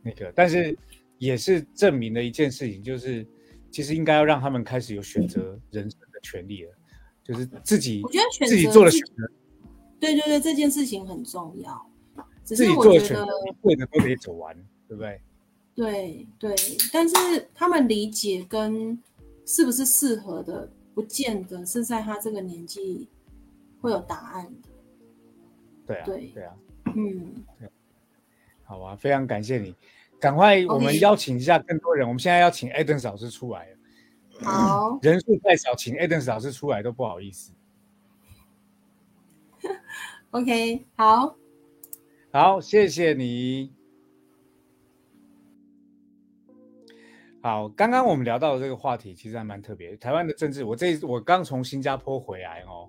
[0.04, 0.78] 那个，但是
[1.18, 3.26] 也是证明了一件事情，就是
[3.72, 6.72] 其实应该要让他们开始有选择人生的权利了，
[7.24, 9.32] 就是自己我觉得自己做了选择，
[10.00, 11.90] 对对对，这件事情很重要。
[12.56, 13.26] 自己做的选择，
[13.62, 14.56] 会的都得走完，
[14.88, 15.22] 对不对？
[15.76, 16.56] 对对，
[16.92, 17.16] 但是
[17.54, 18.98] 他们理解跟
[19.46, 23.08] 是不是适合的，不见得是在他这个年纪
[23.82, 24.70] 会有答案的。
[25.86, 26.56] 对啊，对对啊，
[26.96, 27.44] 嗯，
[28.64, 29.76] 好啊，非常感谢你，
[30.20, 32.08] 赶快我们邀请一下更多人。
[32.08, 33.68] 我们现在要请 Eden 老师出来，
[34.42, 37.52] 好， 人数太少，请 Eden 老师出来都不好意思。
[40.32, 41.36] OK，好。
[42.39, 43.73] 好，谢谢你。
[47.41, 49.97] 好，刚刚我们聊到的这个话题其实还蛮特别。
[49.97, 52.88] 台湾的政治，我这我刚从新加坡回来哦，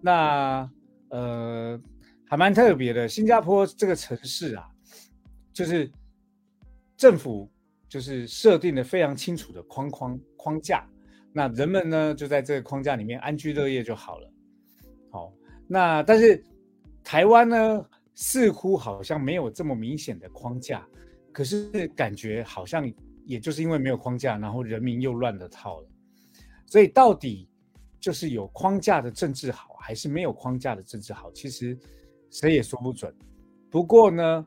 [0.00, 0.68] 那
[1.10, 1.80] 呃
[2.26, 3.06] 还蛮特别的。
[3.06, 4.68] 新加坡这个城市啊，
[5.52, 5.88] 就是
[6.96, 7.48] 政府
[7.88, 10.84] 就是设定的非常清楚的框框框架，
[11.32, 14.28] 那人们呢就在这个框架里面安居乐业就好了。
[15.12, 15.32] 好，
[15.68, 16.42] 那但是
[17.04, 17.86] 台湾呢？
[18.20, 20.86] 似乎好像没有这么明显的框架，
[21.32, 22.86] 可是感觉好像
[23.24, 25.88] 也就是因为没有框架，然后人民又乱了套了。
[26.66, 27.48] 所以到底
[27.98, 31.32] 就是有框架的政治好，还是没有框架的政治好？
[31.32, 31.76] 其实
[32.30, 33.12] 谁也说不准。
[33.70, 34.46] 不过呢，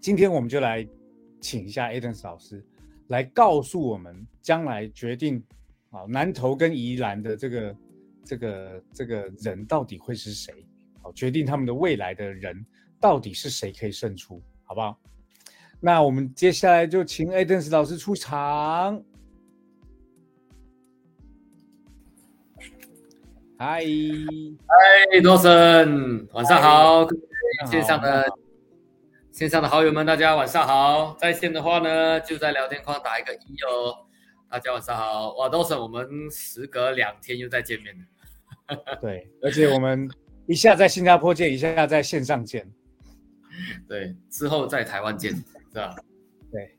[0.00, 0.88] 今天我们就来
[1.38, 2.64] 请一下 Eden 老师
[3.08, 5.44] 来告诉我们，将来决定
[5.90, 7.76] 啊南投跟宜兰的这个
[8.24, 10.66] 这个这个人到底会是谁？
[11.12, 12.64] 好，决定他们的未来的人
[12.98, 14.98] 到底是谁可以胜出，好不好？
[15.78, 19.02] 那我们接下来就请 Adams 老师出场。
[23.58, 27.06] 嗨，嗨，罗森，晚上好，
[27.70, 28.24] 线上的
[29.30, 31.14] 线上的好友们，大家晚上好。
[31.20, 34.06] 在线的话呢，就在聊天框打一个一哦。
[34.48, 38.96] 大家晚上好，哇，罗森，我们时隔两天又再见面了。
[39.00, 40.08] 对，而且我们。
[40.46, 42.68] 一下在新加坡见，一下在线上见，
[43.88, 45.94] 对，之后在台湾见，是吧？
[46.50, 46.76] 对，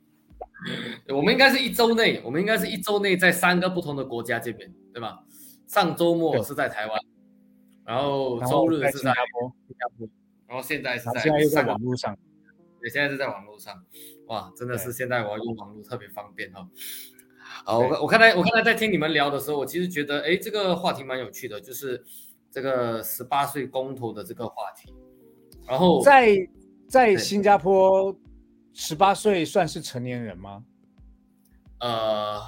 [1.15, 5.23] 我们应该是一周内，我们应该是一周内在三个不同的国家见面，对吧？
[5.67, 6.99] 上周末是在台湾，
[7.85, 10.07] 然后周日是在新加坡，新加坡
[10.47, 12.17] 然后现在是在现在又在网络上，
[12.81, 13.81] 对，现在是在网络上，
[14.27, 16.67] 哇，真的是现在我要用网络特别方便哈。
[17.65, 22.03] 好，我我刚才我刚才在听你们聊的时候，我其实觉得，哎，这个话题蛮有趣的，就是。
[22.53, 24.93] 这个十八岁公投的这个话题，
[25.65, 26.37] 然后在
[26.87, 28.15] 在新加坡，
[28.73, 30.63] 十八岁算是成年人吗？
[31.79, 32.39] 呃，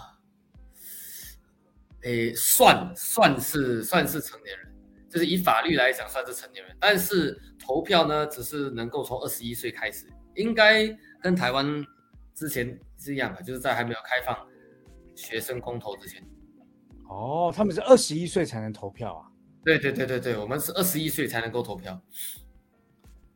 [2.04, 4.72] 诶，算算是算是成年人，
[5.10, 10.88] 就是以法律来讲算是成年人，但是投票呢，只是能够从二十一岁开始，应该
[11.20, 11.84] 跟台湾
[12.36, 14.48] 之前是一样的，就是在还没有开放
[15.16, 16.24] 学生公投之前。
[17.10, 19.32] 哦，他们是二十一岁才能投票啊。
[19.66, 22.00] 对对对对对，我们是二十一岁才能够投票。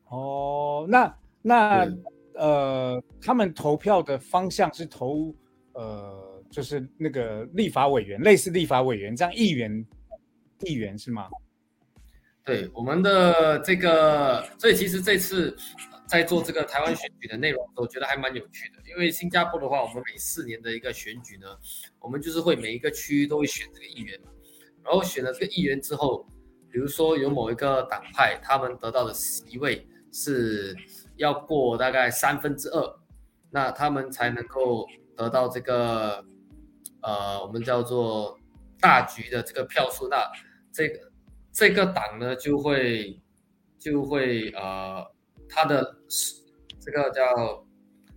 [0.08, 1.88] 哦，那那
[2.34, 5.34] 呃，他们投票的方向是投
[5.72, 9.84] 呃，就是那个立法委员，类似立法委员这样，议员，
[10.60, 11.28] 议员是吗？
[12.44, 15.56] 对，我们的这个，所以其实这次
[16.06, 18.76] 在做这个台湾选举的内容，我觉得还蛮有趣的。
[18.88, 21.46] 因为新加坡的话，我们每四年的一个选举呢，
[21.98, 24.30] 我们就是会每一个区域都会选这个议员嘛。
[24.90, 26.26] 然后选了这个议员之后，
[26.68, 30.74] 比如说有某一个党派，他们得到的席位是
[31.14, 32.98] 要过大概三分之二，
[33.50, 34.84] 那他们才能够
[35.16, 36.24] 得到这个
[37.02, 38.36] 呃，我们叫做
[38.80, 40.08] 大局的这个票数。
[40.08, 40.28] 那
[40.72, 40.98] 这个
[41.52, 43.22] 这个党呢，就会
[43.78, 45.06] 就会呃，
[45.48, 45.94] 他的
[46.80, 47.22] 这个叫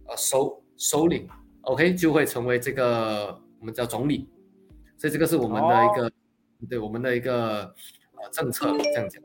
[0.08, 1.30] 呃首首领
[1.62, 4.28] ，OK，就会成为这个我们叫总理。
[4.98, 6.12] 所以这个是我们的一个。
[6.70, 7.64] 对我们的一个
[8.14, 9.22] 呃政策这样讲，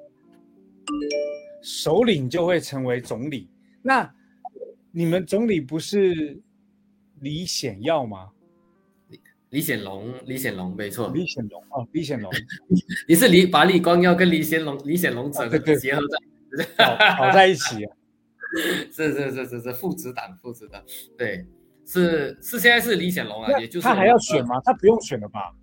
[1.63, 3.51] 首领就会成为总理。
[3.83, 4.13] 那
[4.91, 6.41] 你们总理不是
[7.21, 8.31] 李显耀吗？
[9.09, 9.21] 李
[9.51, 11.11] 李显龙，李显龙没错。
[11.15, 12.31] 李显龙哦，李显龙，
[13.09, 16.03] 你是李把李光耀跟李显龙、李显龙整个结合
[16.57, 16.87] 在
[17.17, 17.97] 好在一起啊？
[18.91, 20.83] 是是是是是父子党，父子党。
[21.17, 21.47] 对，
[21.85, 24.61] 是是现在是李显龙啊，也就是他还要选吗？
[24.65, 25.55] 他不用选了吧？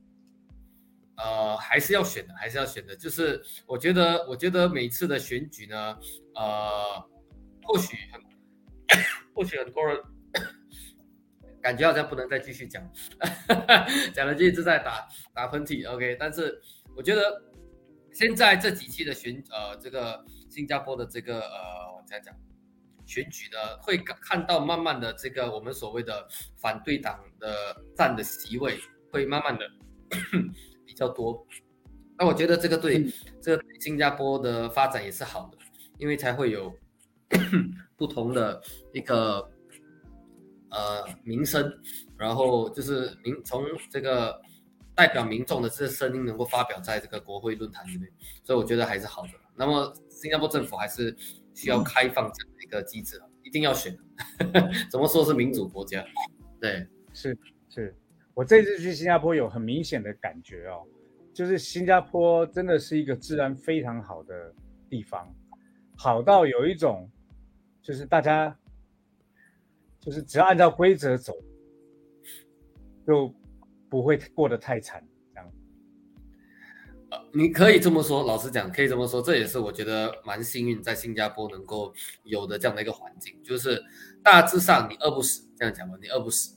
[1.18, 2.95] 呃，还是要选的，还是要选的。
[2.95, 5.97] 就是我觉得，我觉得每次的选举呢，
[6.36, 7.03] 呃，
[7.63, 8.22] 或许很，
[9.34, 9.97] 或许很多人
[11.61, 12.84] 感觉好像不能再继续讲，
[14.13, 15.89] 讲了就一直在打打喷嚏。
[15.89, 16.61] OK，但是
[16.95, 17.41] 我觉得
[18.11, 22.36] 现在这几期的选呃这个新加坡的这个呃怎样讲
[23.05, 28.80] 选举呢，会看到慢慢的这个我们所谓的反对党的占的席位
[29.11, 29.66] 会慢慢的
[30.95, 31.45] 较多。
[32.17, 33.05] 那我觉得这个对
[33.41, 35.57] 这个新加坡的发展也是好的，
[35.97, 36.73] 因为才会有
[37.97, 38.61] 不同的
[38.93, 39.49] 一个
[40.69, 41.71] 呃民生，
[42.17, 44.41] 然后就是民从这个
[44.95, 48.09] 代表民众的这个声音能够发表在这个国会论坛里面，
[48.43, 49.29] 所以我觉得还是好的。
[49.53, 51.15] 那么新加坡政府还是
[51.53, 53.97] 需要开放这样的一个机制，一定要选。
[54.89, 56.05] 怎么说是民主国家？
[56.61, 57.37] 对，是
[57.69, 57.93] 是，
[58.36, 60.86] 我这次去新加坡有很明显的感觉哦。
[61.33, 64.53] 就是新加坡真的是一个治安非常好的
[64.89, 65.36] 地方，
[65.97, 67.11] 好到有一种，
[67.81, 68.57] 就是大家，
[69.99, 71.33] 就是只要按照规则走，
[73.05, 73.29] 就
[73.89, 75.05] 不会过得太惨。
[75.33, 75.51] 这样，
[77.33, 83.83] 你可以这么说，老实讲，可以这么说，这也是我觉得蛮幸运，在新加坡能够有的这样的一个环境，就是
[84.23, 86.55] 大致上你饿不死，这样讲吧，你饿不死。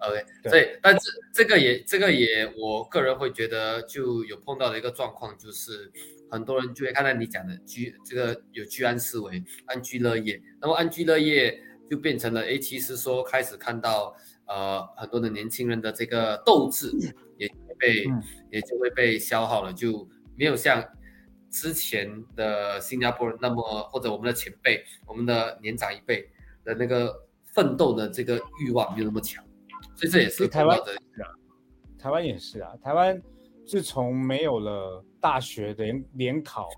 [0.00, 5.90] OK，所以，但是这个也，这个也，我个人会觉得就有碰到的一个状况，就是
[6.30, 14.14] 很多人就会看到你讲的居这个有居安思危、安居乐业，那么安居乐业就变成了，哎，其实说开始看到，
[14.46, 16.92] 呃，很多的年轻人的这个斗志
[17.36, 18.04] 也被
[18.50, 20.84] 也就会被消耗了，就没有像
[21.50, 26.28] 之前的新加坡人那么，或者我们的前辈、我们的年长一辈
[26.64, 27.24] 的那个
[27.54, 29.44] 奋斗的这个欲望没有那么强。
[29.98, 30.96] 所以这也是台湾的，
[31.98, 32.72] 台湾也是啊。
[32.80, 33.20] 台湾
[33.66, 36.68] 自从没有了大学的联考，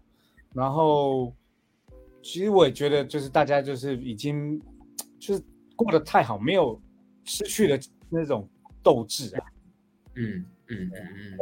[0.55, 1.31] 然后
[2.23, 4.59] 其实我也觉得，就是大家就是已经
[5.19, 5.45] 就是
[5.77, 6.81] 过得太好，没有
[7.25, 8.49] 失去了那种
[8.83, 9.45] 斗志啊。
[10.15, 11.39] 嗯嗯嗯嗯。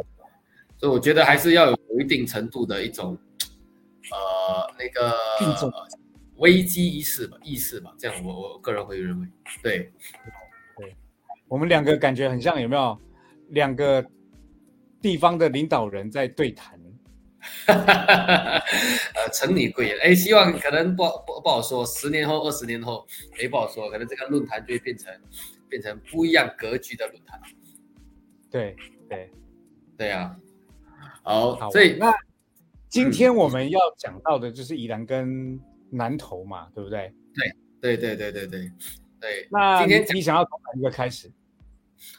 [0.75, 3.17] 所以我觉得还是要有有一定程度的一种
[4.11, 5.17] 呃那个
[6.39, 9.27] 危机意识吧，意识吧，这样我我个人会认为
[9.63, 9.93] 对。
[11.49, 12.97] 我们两个感觉很像，有没有？
[13.49, 14.05] 两个
[15.01, 16.79] 地方的领导人在对谈。
[17.65, 18.59] 呃，
[19.33, 23.07] 成你贵人，哎，希望可能不不不好说，十年后、二十年后，
[23.41, 25.11] 哎，不好说，可能这个论坛就会变成
[25.67, 27.41] 变成不一样格局的论坛。
[28.51, 28.75] 对
[29.09, 29.31] 对
[29.97, 30.35] 对啊，
[31.23, 32.13] 好，所以那
[32.89, 37.11] 今天我们要讲到的就是宜兰跟南投嘛，对不对？
[37.81, 38.71] 对对对对对对
[39.19, 39.47] 对。
[39.49, 41.31] 那今天你想要从哪一个开始？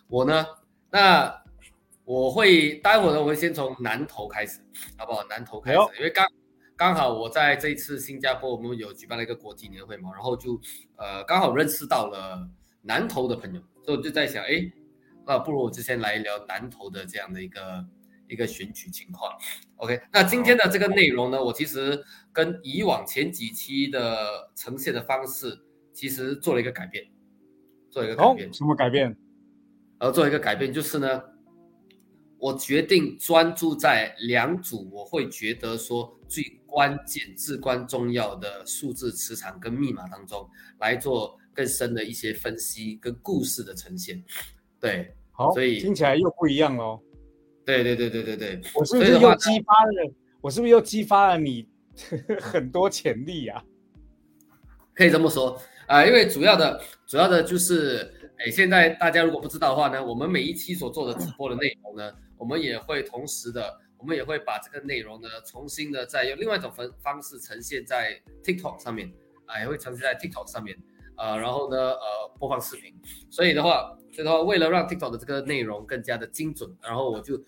[0.09, 0.47] 我呢，
[0.91, 1.43] 那
[2.05, 4.61] 我会待会呢，我会先从南投开始，
[4.97, 5.23] 好不好？
[5.29, 6.27] 南投开始，因为刚
[6.77, 10.61] 刚好我在这一次新加坡，我们有举办了一个国际年会嘛，然后就
[10.97, 12.49] 呃刚好认识到了
[12.83, 14.73] 南投的朋友，所以我就在想，哎，
[15.27, 17.87] 那不如我就先来聊南投的这样的一个
[18.29, 19.31] 一个选举情况。
[19.77, 22.03] OK，那今天的这个内容呢，我其实
[22.33, 25.59] 跟以往前几期的呈现的方式，
[25.93, 27.05] 其实做了一个改变，
[27.91, 29.17] 做一个改变，什么改变？
[30.01, 31.23] 而做一个改变就是呢，
[32.39, 40.49] 我决定专注在两组我会觉得说最关键、至关重要的数字磁场跟密码当中
[40.79, 44.25] 来做更深的一些分析跟故事的呈现。
[44.81, 46.99] 对，好，所以听起来又不一样喽。
[47.67, 50.15] 对对对对对对，我是不是又激发了？
[50.41, 51.69] 我是不是又激发了你
[52.41, 53.63] 很多潜力啊？
[54.95, 58.11] 可以这么说啊，因为主要的、主要的就是。
[58.41, 69.13] 哎，现在大家如果不知道的话呢，我们每一期所做的直播的内容呢，我们也会同时的，我们也会把这个内容呢，重新的再用另外一种方方式呈现在 TikTok 上面，
[69.45, 70.75] 啊，也会呈现在 TikTok 上面，
[71.19, 72.95] 呃，然后呢，呃，播放视频。
[73.29, 77.39] 所以的话，所以的话，为了让 TikTok 的这个内容更加的精准，然后我就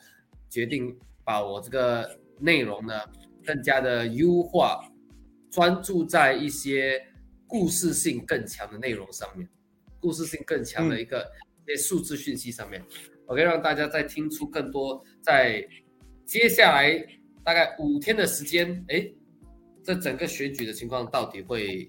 [0.50, 3.00] 决定把我这个内容呢，
[3.46, 4.84] 更加的优化，
[5.50, 7.02] 专注在一些
[7.46, 9.48] 故事性更强的内容上面。
[10.02, 11.24] 故事性更强的一个
[11.64, 12.84] 一些数字讯息上面
[13.26, 15.64] ，OK，让大家再听出更多，在
[16.26, 16.92] 接下来
[17.44, 19.08] 大概五天的时间，哎，
[19.84, 21.88] 这整个选举的情况到底会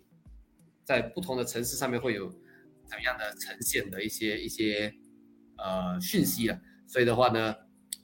[0.84, 4.94] 在不同的城市上面会有怎么样的呈现的一些一些
[5.58, 6.62] 呃讯息了。
[6.86, 7.56] 所以的话呢，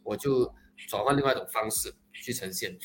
[0.03, 0.51] 我就
[0.87, 2.75] 转换另外一种方式去呈现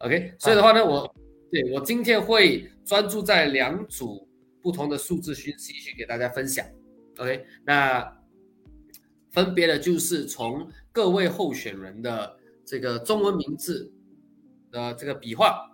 [0.00, 0.34] ，OK。
[0.38, 1.10] 所以的话呢，我
[1.50, 4.25] 对我今天会专注在两组。
[4.66, 6.66] 不同的数字讯息去给大家分享
[7.18, 8.20] ，OK，那
[9.30, 13.94] 分别的就是从各位候选人的这个中文名字
[14.72, 15.70] 的这个笔画，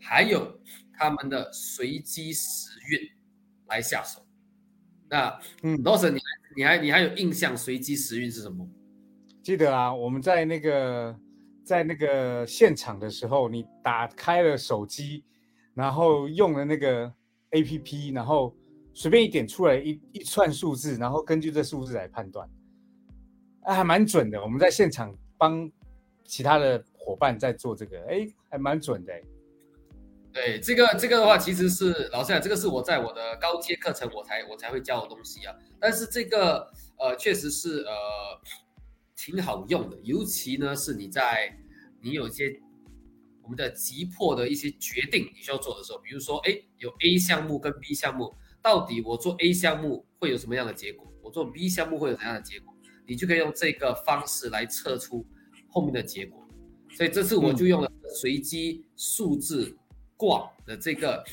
[0.00, 0.60] 还有
[0.92, 2.98] 他们的随机时运
[3.68, 4.26] 来下手。
[5.08, 6.18] 那嗯，罗森，你
[6.56, 8.68] 你还你还有印象随机时运是什么？
[9.40, 11.16] 记得啊，我们在那个
[11.64, 15.22] 在那个现场的时候，你打开了手机，
[15.74, 17.14] 然后用了那个
[17.52, 18.54] A P P，然后
[18.92, 22.46] 随便一点出来一一串数字，然后根据这数字来判断，
[23.62, 24.42] 啊，还蛮准的。
[24.42, 25.70] 我们在现场帮
[26.24, 29.12] 其他的伙伴在做这个，哎，还蛮准的。
[30.32, 35.54] 对，这个这个的话，其实是老师讲，这个是我在我的高阶课程我才我才会教的东西啊。
[35.78, 37.92] 但是这个呃，确实是呃
[39.14, 41.54] 挺好用的，尤其呢是你在
[42.00, 42.58] 你有些
[43.42, 52.74] 我们的急迫的一些决定你需要做的时候，比如说哎有 A 项目跟 B 项目，到底我做 A 项目会有什么样的结果，我做 B 项目会有怎样的结果，
[53.06, 55.26] 你就可以用这个方式来测出
[55.68, 56.46] 后面的结果。
[56.96, 57.90] 所以这次我就用了
[58.22, 59.76] 随机数字。
[60.14, 61.24] 挂的这个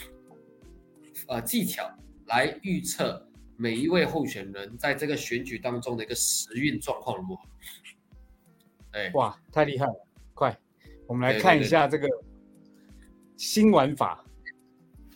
[1.28, 1.88] 呃技巧
[2.26, 3.24] 来预测
[3.56, 7.42] 每一位候选人在这个选举当中的一个时运状况如何？
[8.94, 9.94] 哎，哇，太厉害了！
[10.34, 10.60] 快，
[11.10, 12.08] 我们来看一下这个
[13.36, 14.24] 新玩法。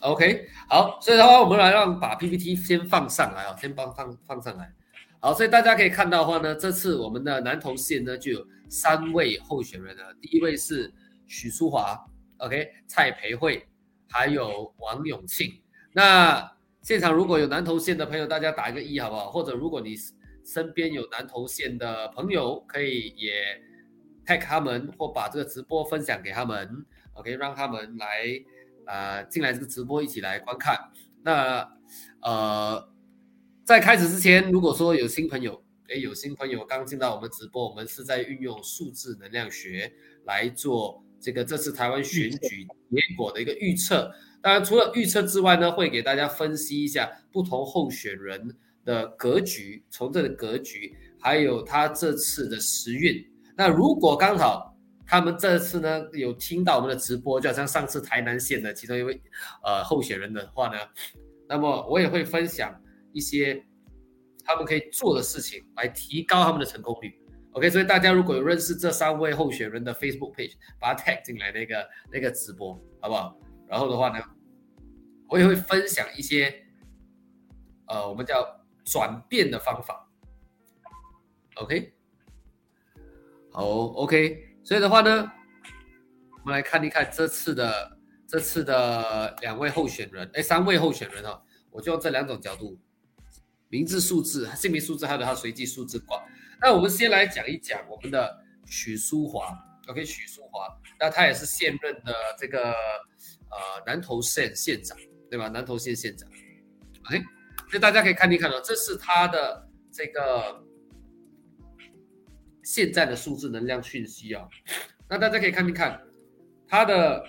[0.00, 4.74] OK，好，所以的话，我们来让把 PPT 先放上来啊，先帮放放上来。
[5.20, 10.92] 好，所以大家可以看到的话呢，这次我们的南投县呢就有三位候选人呢，第一位是
[11.28, 11.96] 许淑华。
[12.38, 13.64] OK，蔡培慧，
[14.10, 15.62] 还有王永庆。
[15.92, 19.30] 那现场如果有南投县的朋友，大家打一个一好不好？
[19.30, 19.94] 或者如果你
[20.44, 23.32] 身边有南投县的朋友，可以也
[24.24, 26.84] tag 他们，或把这个直播分享给他们。
[27.14, 28.24] OK，让他们来
[28.86, 30.76] 呃进来这个直播一起来观看。
[31.22, 31.68] 那
[32.20, 32.88] 呃，
[33.64, 39.92] 在开始之前，如果说有新朋友，诶，有新朋友刚进到我们直播，我们是在运用数字能量学
[40.24, 41.02] 来做。
[41.20, 44.12] 这个这次台湾选举结果的一个预测，
[44.42, 48.54] 当然除了预测之外呢，会给大家分析一下不同候选人
[48.84, 53.24] 的格局，从这个格局，还有他这次的时运。
[53.56, 54.76] 那如果刚好
[55.06, 59.20] 他们这次呢有听到我们的直播，就好像上次台南县的其中一位
[59.62, 60.78] 呃候选人的话呢，
[61.48, 62.74] 那么我也会分享
[63.12, 63.64] 一些
[64.44, 67.18] 他们可以做的事情，来提高他们的成功率。
[67.52, 73.38] OK，所以大家如果有认识这三位候选人的 Facebook page，把它 tag 进来那个那个直播，好不好？
[73.68, 74.24] 然后的话呢，
[75.28, 76.52] 我也会分享一些
[77.86, 78.44] 呃，我们叫
[78.84, 80.10] 转变的方法。
[81.56, 81.94] OK，
[83.56, 83.64] 好
[84.02, 85.30] ，OK，所以的话呢，
[86.42, 87.96] 我们来看一看这次的
[88.26, 91.40] 这次的两位候选人，哎，三位候选人哈，
[91.70, 92.76] 我就用这两种角度，
[93.68, 96.20] 名字数字、姓名数字，还有他随机数字挂。
[96.60, 100.66] 那我们先来讲一讲我们的许淑华，OK，许淑华，
[100.98, 104.98] 那他也是现任的这个呃南投县县长，
[105.30, 105.46] 对吧？
[105.46, 106.28] 南投县县长
[107.06, 107.22] ，OK，
[107.70, 110.60] 所以大家可以看一看哦，这是他的这个
[112.64, 114.48] 现在的数字能量讯息啊。
[115.08, 116.02] 那大家可以看一看
[116.66, 117.22] 他的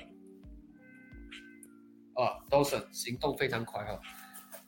[2.13, 3.99] 啊，都是行动非常快哈。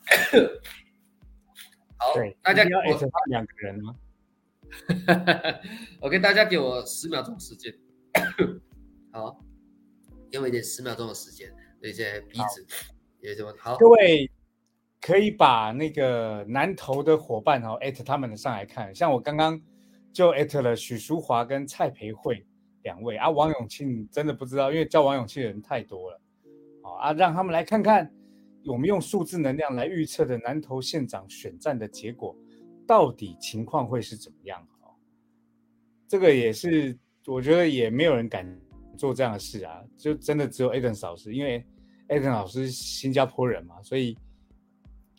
[1.98, 3.96] 好，大家要艾特他两个人吗？
[6.00, 7.74] OK，大家给我十秒钟时间。
[9.10, 9.42] 好，
[10.30, 11.50] 给我一点十秒钟的时间。
[11.80, 12.66] 那些鼻子
[13.20, 13.54] 有什么？
[13.58, 14.30] 好，各位
[15.00, 18.94] 可以把那个南投的伙伴哈艾特他们上来看。
[18.94, 19.60] 像我刚刚
[20.18, 22.44] 就艾特了许淑华跟蔡培慧
[22.82, 23.30] 两位啊。
[23.30, 26.20] 王永庆真的不知道，因为叫王永庆的人太多了。
[26.82, 28.12] 好啊，让他们来看看
[28.64, 32.36] 我们用数字能量来预测的南投县长选战的结果。
[32.84, 34.60] 到底情况会是怎么样？
[34.80, 34.90] 哦，
[36.08, 38.44] 这个也是，我觉得也没有人敢
[38.96, 41.64] 做这样的事啊，就真的只有 Eden 老师，因为
[42.08, 44.18] Eden 老师新加坡人嘛，所以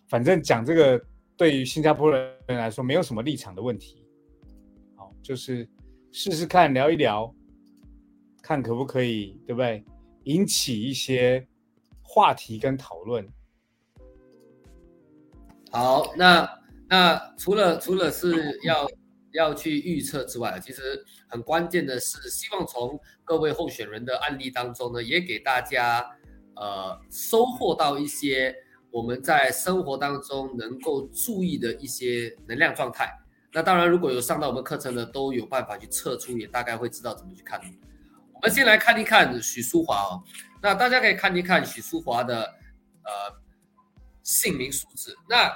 [0.09, 1.01] 反正讲这个
[1.37, 3.98] 对于新加坡人来说没有什么立场的问题。
[5.21, 5.67] 就是
[6.11, 7.33] 试试看聊一聊，
[8.41, 9.83] 看可不可以，对不对？
[10.23, 11.47] 引起一些
[12.01, 13.27] 话题跟讨论。
[15.71, 16.59] 好，那。
[16.91, 18.89] 那除了除了是要
[19.33, 26.03] 要去预测之外，其实很关键的是，希望从各位候选人的案例当中呢，也给大家
[26.55, 28.55] 呃收获到一些
[28.89, 33.07] 我们在生活当中能够注意的一些能量状态。
[33.51, 37.59] 那当然，如果有上到我们课程的，都有办法去测出，也大概会知道怎么去看。
[38.33, 40.23] 我们先来看一看许淑华哦，
[40.61, 43.11] 那大家可以看一看许淑华的呃
[44.23, 45.51] 姓名数字，那。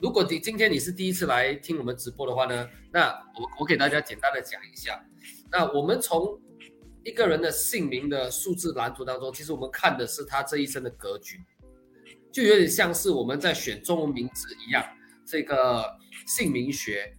[0.00, 5.04] 如果你今天你是第一次来听我们直播的话呢，那我我给大家简单的讲一下。
[5.50, 6.40] 那我们从
[7.02, 11.42] 一个人的姓名的数字蓝图当中，其实我们看的是他这一生的格局，
[12.32, 14.84] 就有点像是我们在选中文名字一样。
[15.26, 15.84] 这个
[16.28, 17.12] 姓名学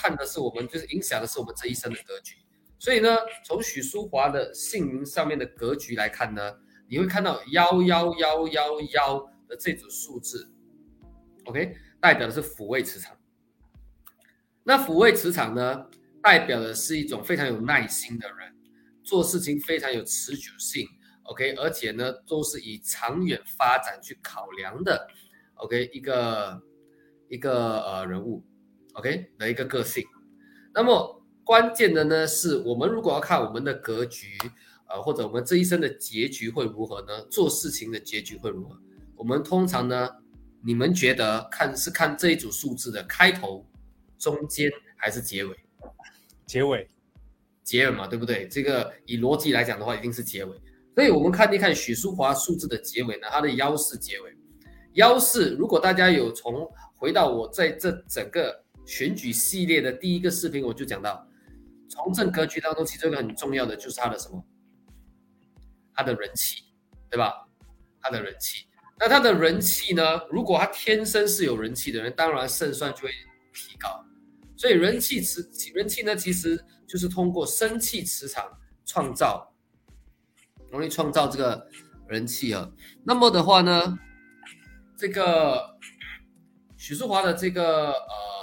[0.00, 2.36] 看的是我们，就是影响的是我们这一生的格局。
[2.78, 3.08] 所以呢，
[3.44, 6.40] 从许淑华的姓名上面的格局来看呢，
[6.88, 9.18] 你会看到幺幺幺幺幺
[9.48, 10.48] 的这组数字
[11.46, 13.16] ，OK，代表的是抚慰磁场。
[14.62, 15.86] 那抚慰磁场呢，
[16.22, 18.54] 代表的是一种非常有耐心的人，
[19.02, 20.86] 做事情非常有持久性
[21.24, 25.08] ，OK，而且呢，都是以长远发展去考量的
[25.54, 26.62] ，OK，一个
[27.28, 28.44] 一个呃人物
[28.98, 30.04] ，OK 的一个个性。
[30.74, 34.36] 那么关键的呢，是我们如果要看我们的格局，
[34.88, 37.22] 呃，或者我们这一生的结局会如何呢？
[37.30, 38.78] 做事情的结局会如何？
[39.16, 40.08] 我们通常呢，
[40.62, 43.64] 你们觉得看是看这一组数字的开头？
[44.18, 45.56] 中间还是结尾？
[46.44, 46.90] 结尾，
[47.62, 48.48] 结尾嘛，对不对？
[48.48, 50.60] 这个以逻辑来讲的话，一定是结尾。
[50.94, 54.36] 所以我们看一看许淑华数字的结尾呢，它的幺四结尾。
[54.94, 61.28] 幺四，如果大家有从回到我在这整个选举系列的第一个视频，我就讲到，
[61.90, 64.42] 从政格局当中，其中一个很重要的就是他的什么？
[65.92, 66.62] 他的人气，
[67.10, 67.46] 对吧？
[68.00, 68.66] 他的人气。
[68.98, 70.02] 那他的人气呢？
[70.30, 73.10] 如果他天生是有人气的人，当然胜算就会
[73.52, 74.02] 提高。
[74.56, 78.50] 所以人气磁人气呢，其实就是通过生气磁场
[78.86, 79.54] 创造，
[80.70, 81.68] 容易创造这个
[82.08, 82.68] 人气啊。
[83.04, 83.98] 那么的话呢，
[84.96, 85.76] 这个
[86.76, 88.37] 许淑华的这个呃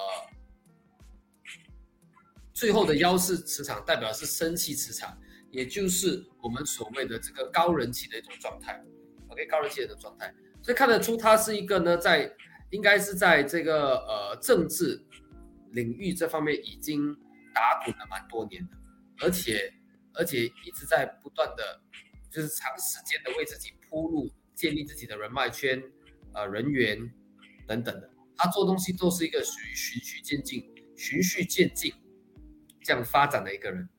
[2.56, 5.16] 最后的幺是磁场代表是生气磁场，
[5.52, 8.82] 也就是我们所谓的这个高人气的一种状态。
[9.28, 10.34] OK，高人气的一种状态，
[10.64, 12.34] 所以看得出它是一个呢，在
[12.70, 15.06] 应该是在这个呃政治。
[15.72, 17.14] 领域这方面已经
[17.54, 18.78] 打滚了蛮多年的，
[19.20, 19.74] 而且
[20.14, 21.82] 而且一直在不断的，
[22.32, 25.84] 就是长时间的为自己铺路，建立自己的人脉圈，
[26.34, 26.98] 呃人员
[27.68, 28.10] 等等的。
[28.38, 30.64] 他做东西都是一个属于循序渐进、
[30.96, 31.94] 循序渐进
[32.86, 33.90] 这样发展的一个人。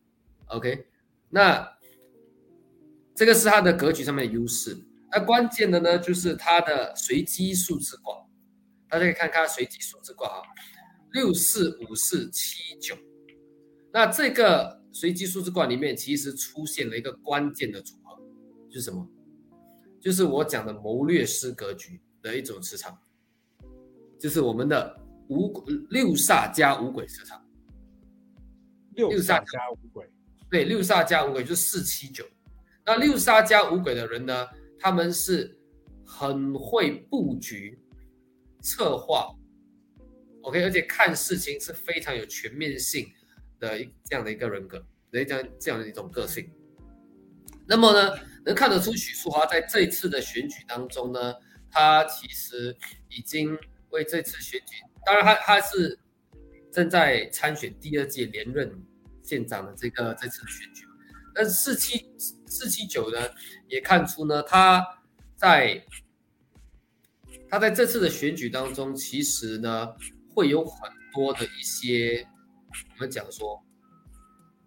[0.46, 0.86] OK，
[1.28, 1.76] 那
[3.14, 4.78] 这个是他的格局上面的优势。
[5.10, 8.14] 那关键的呢，就是他的随机数字卦，
[8.88, 10.42] 大家可以看看随机数字卦啊。
[11.12, 12.94] 六四五四七九，
[13.92, 18.20] 那这个随机数字卦里面其实出现了一个关键的组合，
[18.68, 19.08] 就是什么？
[20.00, 22.98] 就是我讲的谋略师格局的一种磁场，
[24.18, 27.42] 就是我们的五六煞加五鬼磁场。
[28.96, 30.10] 六煞加五鬼，
[30.50, 32.26] 对，六煞加五鬼就是四七九。
[32.84, 34.46] 那六煞加五鬼的人呢，
[34.78, 35.56] 他们是
[36.04, 37.78] 很会布局、
[38.60, 39.34] 策划。
[40.42, 43.06] OK，而且看事情是非常有全面性
[43.58, 44.78] 的一这样的一个人格，
[45.10, 46.48] 的这样这样的一种个性。
[47.66, 51.34] 那么呢，能看得出许淑华在这一次的选举当中呢，
[51.68, 52.76] 他其实
[53.08, 53.58] 已经
[53.90, 55.98] 为这次选举，当然他他是
[56.76, 58.70] 正在参选第二届连任
[59.22, 60.84] 县长的这个这次选举，
[61.34, 62.06] 那四七
[62.46, 63.18] 四七九呢，
[63.66, 64.86] 也看出呢他
[65.34, 65.82] 在
[67.48, 69.96] 他在这次的选举当中，其实呢。
[70.38, 72.28] 会有很多的一些，
[72.92, 73.64] 我们讲说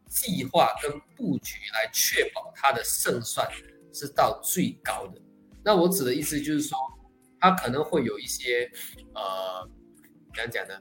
[0.08, 3.48] 计划跟布局来确保他的胜算
[3.94, 5.22] 是到最高的。
[5.64, 6.76] 那我指的意思就是说，
[7.40, 8.68] 他可能会有一些
[9.14, 9.70] 呃，
[10.34, 10.74] 怎样讲呢？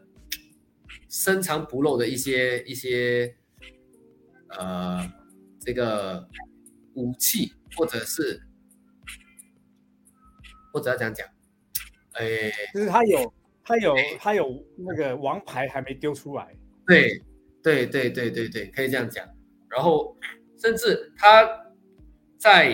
[1.08, 3.36] 深藏不露的一些一些
[4.48, 5.10] 呃，
[5.60, 6.28] 这个
[6.94, 8.42] 武器，或者是
[10.72, 11.26] 或者要这样讲？
[12.12, 13.34] 哎，就是他有。
[13.70, 16.56] 他有他有那个王牌还没丢出来，
[16.86, 17.22] 对
[17.62, 19.28] 对对对对对，可以这样讲。
[19.68, 20.16] 然后
[20.58, 21.46] 甚至他
[22.38, 22.70] 在，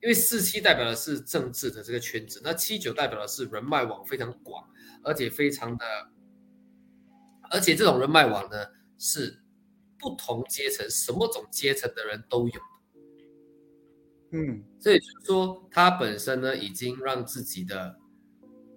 [0.00, 4.66] 因为四七代表的是政治的这个圈子，那七九代表的是人脉网非常广，
[5.04, 5.84] 而且非常的，
[7.52, 8.56] 而且这种人脉网呢
[8.98, 9.38] 是
[9.98, 12.60] 不同阶层、什么种阶层的人都有。
[14.32, 17.98] 嗯，所以就是说他本身呢已经让自己的。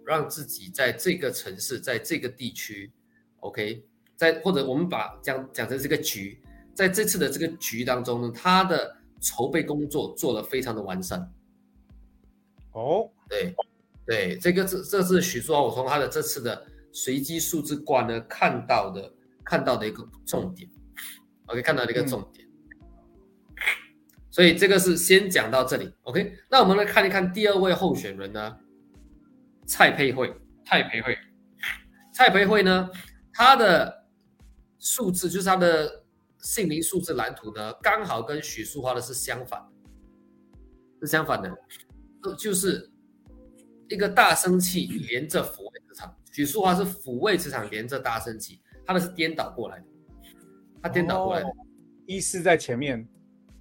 [0.07, 2.93] 让自己在这个城市，在这个地区
[3.39, 3.83] ，OK，
[4.15, 6.39] 在或者我们把讲讲成这个局，
[6.75, 11.27] 在这次的这个局当中呢，他的筹备工作做得非常的完善。
[12.73, 13.55] 哦，对，
[14.05, 20.67] 对，这个这这是许叔啊，我从他的这次的随机数字卦呢看到的，看到的一个重点
[21.47, 22.47] ，OK，看到的一个重点。
[24.31, 28.57] 所以这个是先讲到这里，OK，那我们来看一看第二位候选人呢。
[29.67, 30.31] 蔡佩慧，
[30.63, 31.17] 蔡培慧，
[32.13, 32.87] 蔡培慧呢？
[33.33, 34.05] 他的
[34.77, 36.05] 数字就是他的
[36.37, 39.59] 姓名数字蓝图呢，刚好跟许淑华的是相反，
[41.01, 41.51] 是相反的，
[42.37, 42.91] 就是
[43.89, 49.85] 一个大生气连着抚慰磁场，许淑华是抚慰磁场连着大升级，他的是颠倒过来的，
[50.83, 51.47] 他颠倒过来的。
[52.05, 53.07] 一四在前面，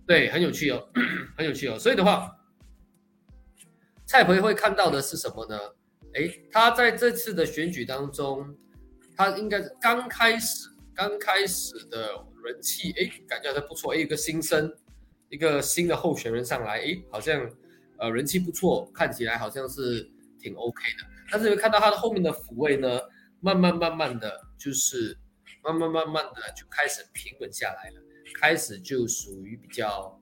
[0.04, 0.84] 对，很有趣哦，
[1.38, 1.78] 很有趣哦。
[1.78, 2.36] 所以的话，
[4.04, 5.56] 蔡培会看到的是什么呢？
[6.14, 8.52] 诶，他在这次的选举当中，
[9.16, 12.08] 他应该是刚开始，刚开始的
[12.44, 13.94] 人气，诶，感觉还不错。
[13.94, 14.68] 诶，一个新生，
[15.28, 17.48] 一个新的候选人上来，诶，好像
[17.98, 20.10] 呃人气不错，看起来好像是
[20.40, 21.13] 挺 OK 的。
[21.30, 23.00] 但是你会看到他的后面的抚慰呢，
[23.40, 25.18] 慢慢慢慢的就是
[25.62, 28.00] 慢慢慢慢的就开始平稳下来了，
[28.40, 30.20] 开始就属于比较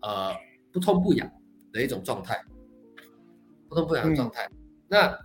[0.00, 0.34] 呃
[0.72, 1.30] 不痛不痒
[1.72, 2.44] 的一种状态，
[3.68, 4.50] 不痛不痒的状态。
[4.88, 5.18] 那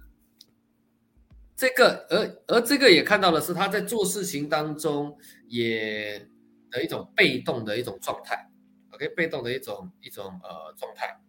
[1.56, 6.30] 这个，而而这个也看到的是他在做事情当中也
[6.70, 8.48] 的一种被动的一种状态
[8.92, 11.20] ，OK，被动的一种一种呃状态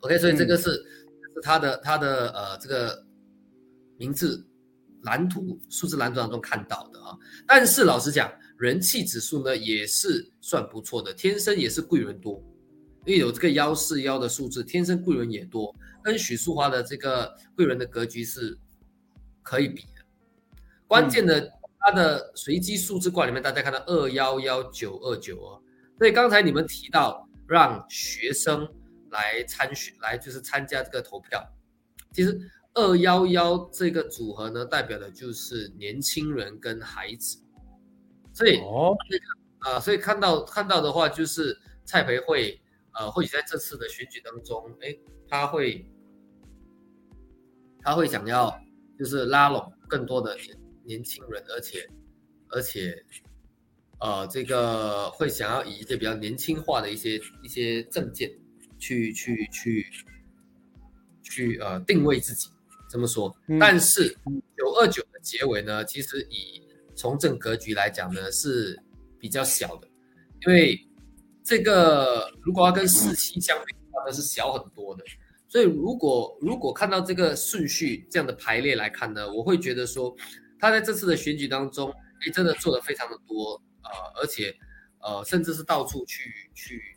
[0.00, 0.84] ，OK，所以这个是
[1.34, 3.04] 是他的他的呃这个
[3.96, 4.46] 名字
[5.02, 7.16] 蓝图数字蓝图当中看到的啊。
[7.46, 12.42] 但是老实讲，人气指数呢也是算不错的，天生也是贵人多，
[13.04, 15.74] 因为有这个幺四幺的数字，天生贵人也多。
[16.02, 18.56] 跟许淑华的这个贵人的格局是
[19.42, 20.04] 可以比的，
[20.86, 25.62] 关键的它的随机数字卦里面，大家看到二幺幺九二九哦，
[25.98, 28.68] 所以刚才你们提到让学生
[29.14, 31.42] 来参选，来就是参加这个投票，
[32.12, 32.38] 其实
[32.74, 37.38] 二幺幺这个组合呢，代表的就是年轻人跟孩子，
[38.34, 38.94] 所以哦，
[39.60, 42.60] 啊，所以看到看到的话，就是蔡培慧，
[42.92, 44.94] 呃，或许在这次的选举当中，哎，
[45.26, 45.88] 他会。
[47.86, 48.58] 他会想要
[48.98, 51.86] 就是拉拢更多的年年轻人，而且
[52.48, 53.04] 而且
[54.00, 58.30] 呃，这个会想要以一些比较年轻化的一些一些证件
[58.84, 59.86] 去去去
[61.22, 62.50] 去呃定位自己
[62.90, 63.34] 这么说。
[63.58, 64.08] 但是
[64.58, 66.62] 九二九的结尾呢，其实以
[66.94, 68.78] 从政格局来讲呢是
[69.18, 69.88] 比较小的，
[70.46, 70.86] 因为
[71.42, 75.02] 这个如果要跟四七相比的话，那是小很多的。
[75.48, 80.14] 所以，如果如果看到这个顺序这样的排列来看呢，我会觉得说，
[80.58, 84.52] 他在这次的选举当中，哎，真的做的非常的多，呃，而且，
[84.98, 86.93] 呃，甚至是到处去去，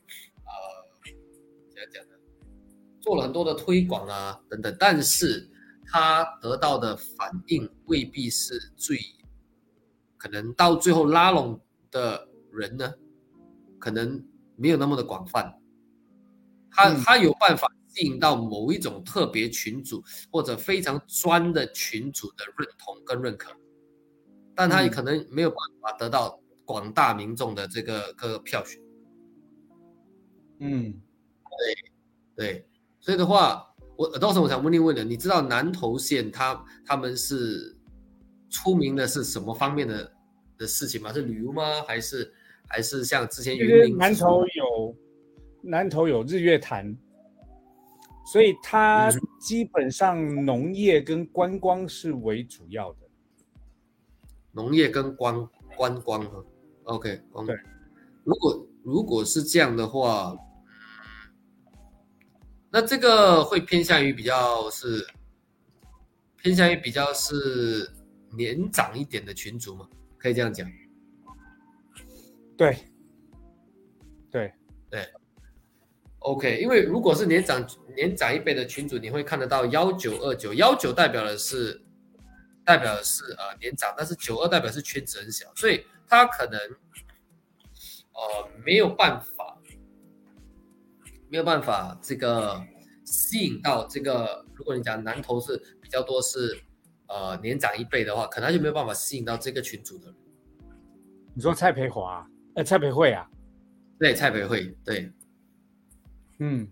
[3.07, 4.75] 做了很多的推广啊，等等。
[4.77, 5.49] 但是，
[5.85, 8.99] 他得到的反应未必是最，
[10.17, 11.57] 可能到最后拉拢
[11.89, 12.93] 的人呢，
[13.79, 14.21] 可能
[14.57, 15.57] 没有那么的广泛。
[16.69, 17.71] 他他有办法。
[17.89, 23.51] 吸引到某一种特别群组或者非常专的群组的认同跟认可，
[24.53, 28.79] 但他也可能没有办法得到广大民众的这个个票选。
[30.59, 30.93] 嗯，
[32.35, 32.69] 对对，
[33.07, 37.73] 所以的话，我到时候我想问你问的，你知道南投县他他们是
[38.49, 40.11] 出名的是什么方面的
[40.57, 41.13] 的事情吗？
[41.13, 41.81] 是旅游吗？
[41.87, 42.29] 还是
[42.67, 44.93] 还是像之前云林南投有
[45.61, 46.97] 南投有日月潭。
[48.25, 52.97] 所以它基本上农业跟观光是为主要的，
[54.51, 55.47] 农业跟观
[55.77, 56.43] 观光哈
[56.83, 57.55] ，OK，对。
[58.25, 60.35] 如果如果是这样的话，
[62.69, 65.07] 那这个会偏向于比较是
[66.41, 67.89] 偏向于比较是
[68.31, 69.87] 年长一点的群主嘛？
[70.17, 70.69] 可以这样讲。
[72.57, 72.77] 对，
[74.29, 74.53] 对，
[74.89, 75.07] 对。
[76.19, 77.65] OK，因为如果是年长
[77.95, 81.81] 年长一辈的群主，你会看得到幺九二九幺九代表的是
[82.65, 86.59] 代表的是呃年长，但是九二代表是圈子很小，所以他可能
[88.13, 89.36] 呃没有办法
[91.29, 92.61] 没有办法这个
[93.03, 96.57] 吸引到这个，如果你讲男同事比较多是
[97.07, 100.15] 呃年长一辈的话，可能就没有办法吸引到这个群组的人。
[101.33, 103.29] 你说蔡培华呃蔡培慧啊？
[103.99, 105.11] 对，蔡培慧对。
[106.39, 106.67] 嗯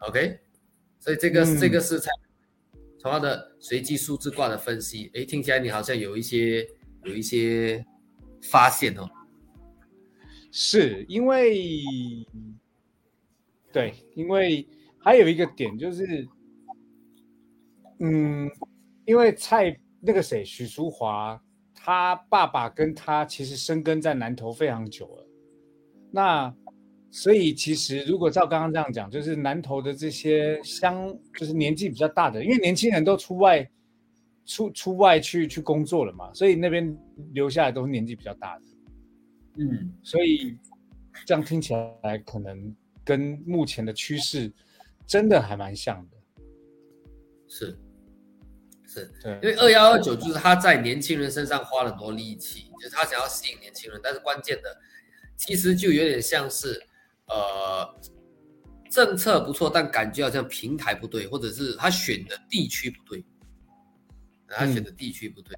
[0.00, 0.38] ，OK，
[0.98, 2.10] 所以这个这个是蔡
[2.98, 6.66] 从他的随机数字卦的分析，哎，听起来你好像有一些
[7.04, 7.84] 有一些
[8.42, 9.08] 发现哦。
[10.50, 11.68] 是因为，
[13.76, 14.66] 对，因为
[14.98, 16.26] 还有一个点就是，
[18.00, 18.50] 嗯，
[19.04, 21.38] 因为蔡那个谁许淑华，
[21.74, 25.26] 他爸爸跟他其实生根在南投非常久了，
[26.10, 26.54] 那。
[27.08, 33.66] 所以其实，如果照刚刚这样讲，就是南投的这些乡，就是年纪比较大的，因为年轻人都出外
[34.44, 36.94] 出出外去去工作了嘛，所以那边
[37.32, 38.64] 留下来都是年纪比较大的。
[39.58, 40.58] 嗯，所以
[41.24, 42.74] 这样听起来，可能
[43.06, 44.52] 跟目前的趋势
[45.06, 46.16] 真的还蛮像的。
[47.46, 47.78] 是，
[48.84, 54.76] 是，对，因为二幺二九就是他在年轻人身上花了很多力气，就是他想要吸引年轻人，但是关键的。
[55.36, 56.82] 其实就有点像是，
[57.26, 58.00] 呃，
[58.90, 63.24] 政策不错，但感觉好像平台不对，或者是他选的地区不对，
[64.48, 65.56] 他选的地区不对，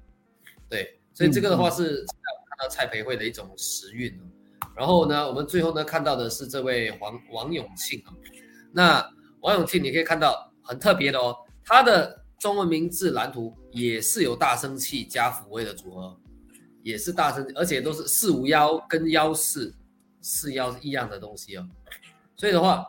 [0.69, 4.15] 对，所以这个的话是看到蔡培慧的一种时运。
[4.75, 8.13] 然后呢，我们最后呢看到的是这位王王永庆啊，
[8.71, 16.19] 那王永庆你可以看到很特别的哦，他的中文名字蓝图也是有大声气加抚慰的组合。
[16.81, 19.75] 也是大声，而且都是四五幺跟幺四
[20.21, 21.67] 四幺一样的东西哦，
[22.37, 22.87] 所以的话，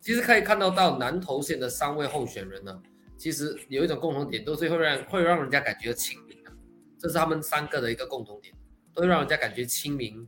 [0.00, 2.80] 其实可以看到到南投县的三位候选人呢，
[3.18, 6.52] 其实有一种共同点，都是会让会让人家感觉亲民的，
[6.96, 8.54] 这是他们三个的一个共同点，
[8.94, 10.26] 都会让人家感觉亲民，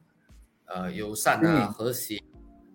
[0.75, 2.23] 呃，友善啊，和谐，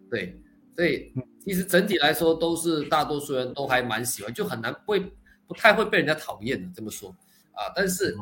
[0.10, 0.40] 对，
[0.76, 1.12] 所以
[1.44, 5.00] 其实整体来说都是大多数人都还蛮喜欢，就很难会
[5.48, 7.10] 不太会被人家讨厌的这么说
[7.52, 8.16] 啊，但是。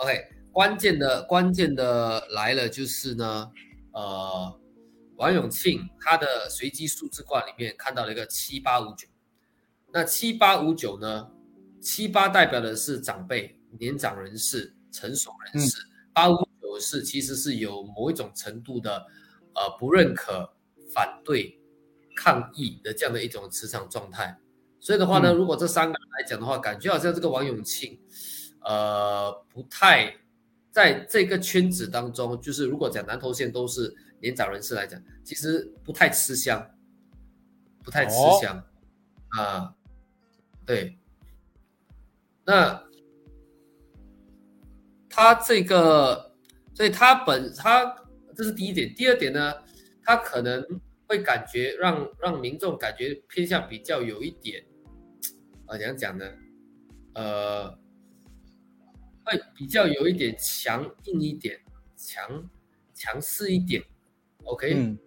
[0.00, 3.50] OK，关键的关键的来了，就是呢，
[3.90, 4.60] 呃，
[5.16, 9.08] 王永庆他的随机数字卦里面看到了一个七八五九，
[9.92, 11.28] 那七八五九呢，
[11.80, 15.76] 七八代表的是长辈、年长人士、成熟人士，
[16.12, 16.48] 八五
[16.78, 19.04] 九是其实是有某一种程度的
[19.54, 20.48] 呃不认可、
[20.94, 21.58] 反对、
[22.14, 24.38] 抗议的这样的一种磁场状态，
[24.78, 28.00] 所以的话呢，如果这三个人来讲的话，感觉好像这个王永庆。
[28.60, 30.14] 呃，不太
[30.70, 36.70] 在这个圈子当中，就是如果讲南投县都是年长人士来讲，其实不太吃香，
[37.82, 38.62] 不太吃香
[39.28, 39.74] 啊。
[40.66, 40.98] 对，
[42.44, 42.84] 那
[45.08, 46.27] 他这个，
[46.78, 47.92] 所以他本他
[48.36, 49.52] 这是第一点，第二点呢，
[50.04, 50.64] 他可能
[51.08, 54.64] 会感觉让让民众感觉偏向比较有一点，
[55.66, 56.24] 啊，怎样讲呢？
[57.14, 57.76] 呃。
[59.30, 61.60] 会比较有一点强硬一点，
[61.94, 62.48] 强
[62.94, 63.84] 强势一点
[64.44, 64.98] ，OK，嗯，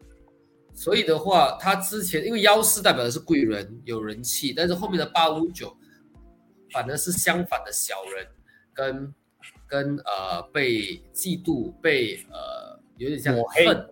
[0.76, 5.76] 所以的话，他之前因为幺四代表的是贵人有人气，但是后面的八五九
[6.72, 8.28] 反而是相反的小人，
[8.76, 9.11] 跟
[9.72, 13.89] 跟呃被嫉妒被呃有点像恨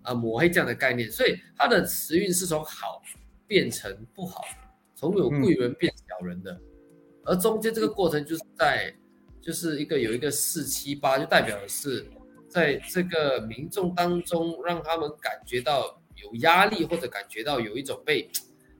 [0.00, 3.02] 啊抹黑这样的概念，所以他的时运是从好
[3.46, 4.42] 变成不好，
[4.96, 6.58] 从有贵人变小人的，
[7.24, 8.92] 而中间这个过程就是在。
[9.44, 12.06] 就是一个有一个四七八，就代表的是
[12.48, 18.30] 在这个民众当中，让他们感觉到有压力，或者感觉到有一种被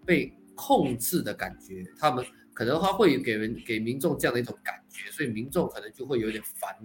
[0.07, 1.83] 被控制的感觉。
[1.99, 6.76] 他们可能他会给人给民众这样的一种感觉，所以民众可能就会有点反、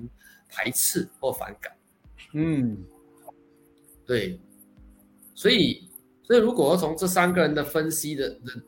[0.49, 1.75] 排斥或反感。
[2.33, 2.77] 嗯，
[4.05, 4.39] 对。
[5.35, 5.89] 所以，
[6.23, 8.63] 所以如果从这三个人的分析的的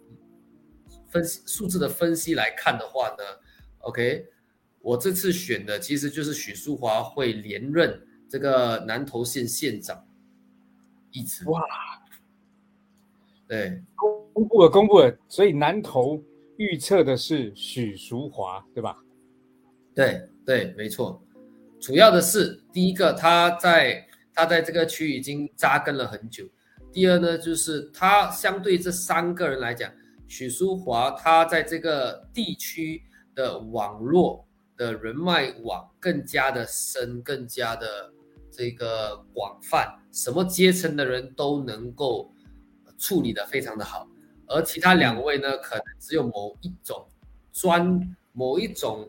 [1.10, 3.24] 分析数字的分析来看的话呢
[3.80, 4.28] ，OK。
[4.82, 10.08] 我这次选的其实就是许淑华会连任这个南投县县长
[11.12, 11.43] 一职。
[11.50, 11.62] 哇，
[13.45, 13.84] 对，
[14.34, 16.24] 公布了，公布了，所以南投
[16.60, 18.95] 预测的是许淑华，对吧？
[19.95, 21.20] 对对，没错。
[21.80, 26.45] 主要的是第一个，他在他在这个区已经扎根了很久。
[26.91, 29.91] 第二呢，就是他相对这三个人来讲，
[30.28, 33.01] 许淑华他在这个地区
[33.34, 34.45] 的网络。
[34.80, 38.10] 的人脉网更加的深，更加的
[38.49, 42.34] 这个广泛，什么阶层的人都能够
[42.97, 44.07] 处理的非常的好。
[44.50, 47.08] 而其他两位呢，可能只有某一种
[47.54, 49.08] 专某一种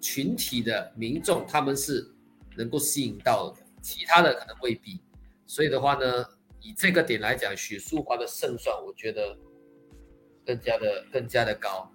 [0.00, 2.08] 群体的民众，他们是
[2.56, 5.00] 能够吸引到的，其他的可能未必。
[5.44, 6.24] 所以的话呢，
[6.60, 9.36] 以这个点来讲，许淑华的胜算，我觉得
[10.46, 11.90] 更加的更加的高。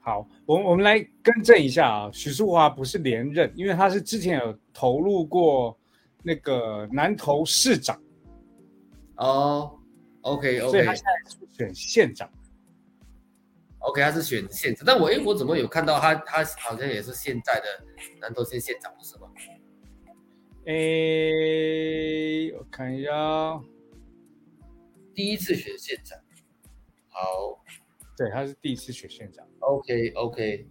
[0.00, 5.78] 好，我我们来更正一下啊，许淑华不是连任，因为他是之前有投入过
[6.22, 8.00] 那个南投市长。
[9.16, 9.75] 哦
[10.26, 12.28] ，OK OK，所以他现在是选县长。
[13.78, 16.14] OK，他是选县长，但我哎，我怎么有看到他？
[16.14, 17.66] 他好像也是现在的
[18.20, 19.28] 南投县县长，不是吗？
[20.66, 20.74] 哎，
[22.58, 23.62] 我看一下，
[25.14, 26.18] 第一次选县长。
[27.08, 27.62] 好。
[28.18, 29.46] 对，他是第一次选县长。
[29.58, 30.68] OK，OK，OK，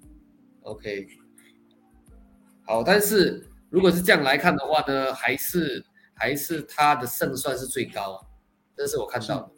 [2.65, 2.81] 好。
[2.81, 5.85] 但是如果是这样来看的话呢，还是
[6.15, 8.25] 还是他的胜算是最高啊。
[8.75, 9.51] 这是我看到的。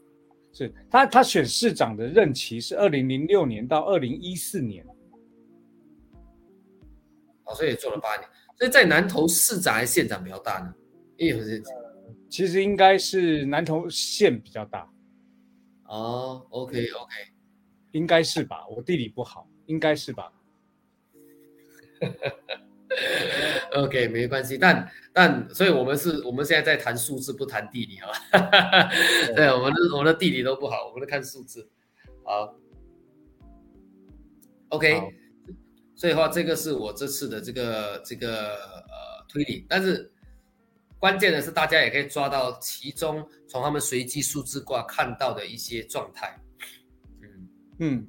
[0.54, 4.86] 是他他选市长的任期是二零零六年到二零一四年。
[7.46, 8.28] 哦，所以也做了八年。
[8.58, 10.74] 所以在南投市长还是县长比较大呢？
[11.18, 11.62] 也有这，
[12.30, 14.92] 其实应该是南投县比较大。
[15.86, 17.14] 哦，OK，OK。
[17.92, 20.34] 应该是吧，我地理不好，应该是吧。
[23.74, 28.10] OK，没关系，但但，所以我们是，我们现在在谈数字，不谈地理啊。
[29.36, 31.70] 对，我们的我们的地理都不好，我们都看数字。
[32.24, 32.58] 好
[34.70, 35.14] ，OK，
[35.96, 40.10] 所以话，这个是我这次的这个这个呃推理，但是
[40.98, 46.40] 关键的是，大家也可以抓到其中从他们随机数字卦看到的一些状态。
[47.22, 48.08] 嗯嗯，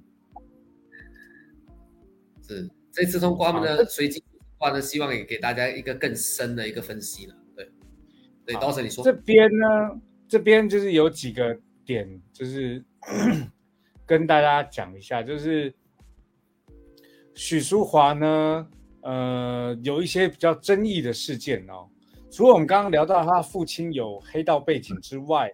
[2.46, 4.22] 是这次通过他们的随机。
[4.58, 7.34] 话呢，希望也给大家一个更深的一个分析了。
[7.54, 7.70] 对，
[8.44, 12.84] 对，刀神你说这边呢，这边就是有几个点，就是
[14.04, 15.72] 跟大家讲一下，就是
[17.34, 18.68] 许淑华呢，
[19.02, 21.88] 呃，有一些比较争议的事件哦。
[22.30, 25.50] 除了我们刚刚聊到他父亲有黑道背景之外，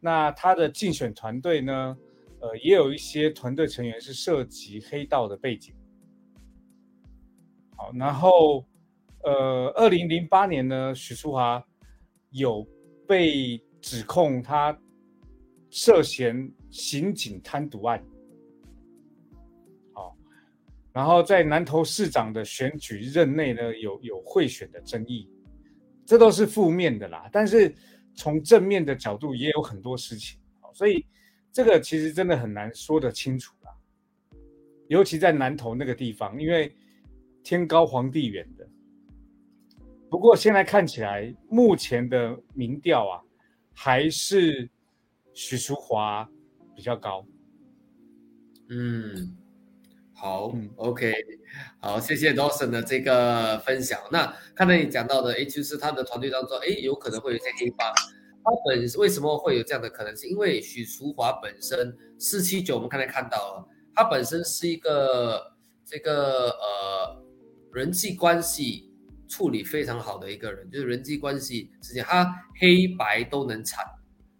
[0.00, 1.96] 那他的竞选团队呢，
[2.40, 5.74] 呃，也有一些团队成员是涉及黑道的背景。
[7.80, 8.66] 好，然后，
[9.22, 11.64] 呃，二零零八年呢，许淑华
[12.30, 12.66] 有
[13.06, 14.76] 被指控他
[15.70, 18.04] 涉嫌刑警贪渎案。
[19.92, 20.16] 好，
[20.92, 25.30] 然后在南投市长的选举任内呢，有有贿选的争议，
[26.04, 27.30] 这都是负面的啦。
[27.30, 27.72] 但是
[28.16, 30.40] 从正面的角度也有很多事情，
[30.74, 31.06] 所以
[31.52, 33.72] 这个其实真的很难说得清楚啦。
[34.88, 36.74] 尤其在南投那个地方，因为。
[37.48, 38.68] 天高皇帝远的，
[40.10, 43.24] 不过现在看起来，目前的民调啊，
[43.72, 44.68] 还是
[45.32, 46.28] 许淑华
[46.76, 47.24] 比较高。
[48.68, 49.34] 嗯，
[50.12, 51.14] 好，OK，
[51.80, 53.98] 好，谢谢 Dawson 的这个分享。
[54.12, 57.90] 那看到你讲到的，哎，就是他的团队当中，哎，有可能会有一些黑帮。
[58.44, 60.28] 他本为什么会有这样的可能性？
[60.28, 67.27] 因为许淑华本身四七九，我们刚才看到了，他本身是一个这个呃。
[67.72, 68.90] 人际关系
[69.28, 73.84] 处理非常好的一个人，就是人际关系之间，他黑白都能产，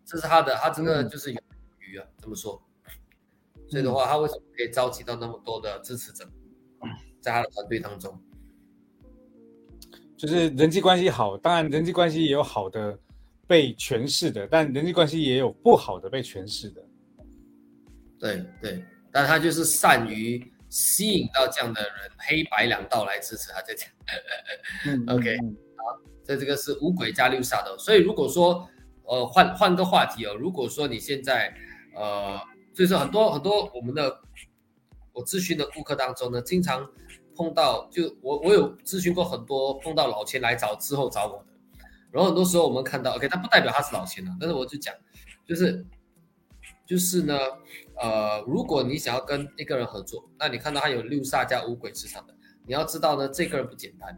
[0.05, 1.41] 这是他的，他真的就是有
[1.81, 2.61] 余啊，这么说。
[3.69, 6.25] 所以的话，他为什么可以召集到那么多的支持者，
[7.21, 8.19] 在他的团队当中？
[10.17, 12.99] 就是人际关系好，当然人际关系也有好的
[13.47, 16.83] 被诠释的，但人际关系也有不好的被诠释的。
[18.19, 20.51] 对对，但他就是善于。
[20.69, 23.89] 吸引到这样的人，黑白两道来支持他，在讲。
[25.17, 25.37] OK，
[25.77, 28.69] 好，这这个是五鬼加六煞的，所以如果说，
[29.05, 31.55] 呃，换换个话题哦，如果说你现在，
[31.95, 32.39] 呃，
[32.75, 34.21] 就是很多很多我们的
[35.13, 36.87] 我咨询的顾客当中呢，经常
[37.35, 41.47] 碰到，就我我有咨询过很多碰到老钱来找之后找我的，
[42.11, 44.95] 然后很多时候我们看到，OK，他不代表他是老钱啊，但是我就讲，
[45.47, 45.87] 就是。
[46.89, 47.39] 就是呢，
[48.01, 52.35] 呃，如果你想要跟一个人合作，那你看到他有六煞加五鬼磁场的，
[52.67, 54.17] 你要知道呢，这个人不简单。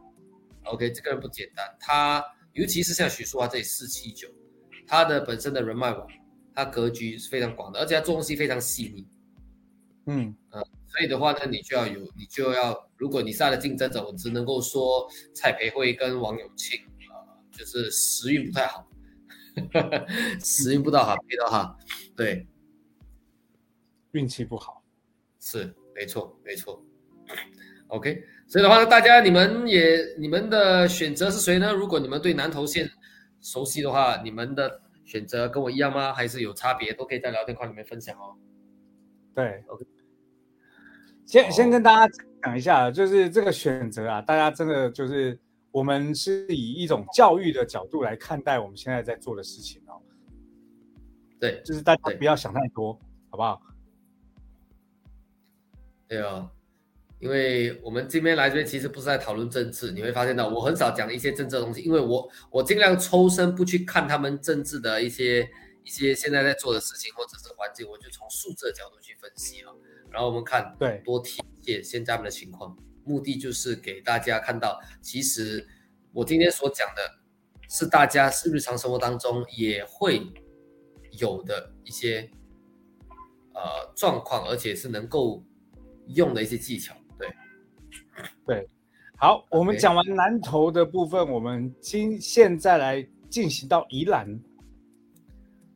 [0.66, 4.28] OK，这个人不简单，他尤其是像许淑华这里四七九，
[4.86, 6.06] 他的本身的人脉网，
[6.54, 9.04] 他格局是非常广的，而且他做东西非常细腻。
[10.06, 16.78] 嗯呃，所以的话呢，你就要有，你就要，如果你是他的竞争者，我只能够说蔡培慧跟王永庆，
[17.12, 18.88] 呃，就是时运不太好，
[20.40, 21.76] 时运不大好，知道哈？
[22.14, 22.46] 对。
[24.12, 24.82] 运气不好，
[25.38, 26.82] 是没错没错。
[27.88, 31.72] OK，所以的话呢，大家你们也你们的选择是谁呢？
[31.72, 32.88] 如果你们对南投县
[33.40, 36.12] 熟悉的话，你们的选择跟我一样吗？
[36.12, 36.92] 还是有差别？
[36.92, 38.36] 都可以在聊天框里面分享哦。
[39.34, 39.84] 对，OK。
[41.26, 45.38] 先先跟大家讲一下，就是这个选择啊，大家真的就是
[45.72, 50.00] 我们是以一种教育的角度来看待我们现在在做的事情哦。
[51.40, 52.92] 对，就是大家不要想太多，
[53.30, 53.60] 好不好？
[56.10, 56.50] 对啊，
[57.20, 65.48] 因为我们这边来这边其实不是在讨论政治，你会发现到我很少讲一些政治的东西，因为我我尽量抽身不去看他们政治的一些
[65.84, 69.72] 一些现在在做的事情或者是环境，我就从数字的角度去分析了，
[70.10, 75.64] 然后我们看对多体现现在们的情况，目的就是给大家看到，其实
[76.12, 77.02] 我今天所讲的
[77.68, 80.26] 是大家是日常生活当中也会
[81.20, 82.28] 有的一些
[83.54, 85.44] 呃状况，而且是能够。
[86.14, 87.28] 用的一些技巧，对，
[88.46, 88.68] 对，
[89.16, 94.40] 好，我们讲完南投的部分，我们今现在来进行到宜兰。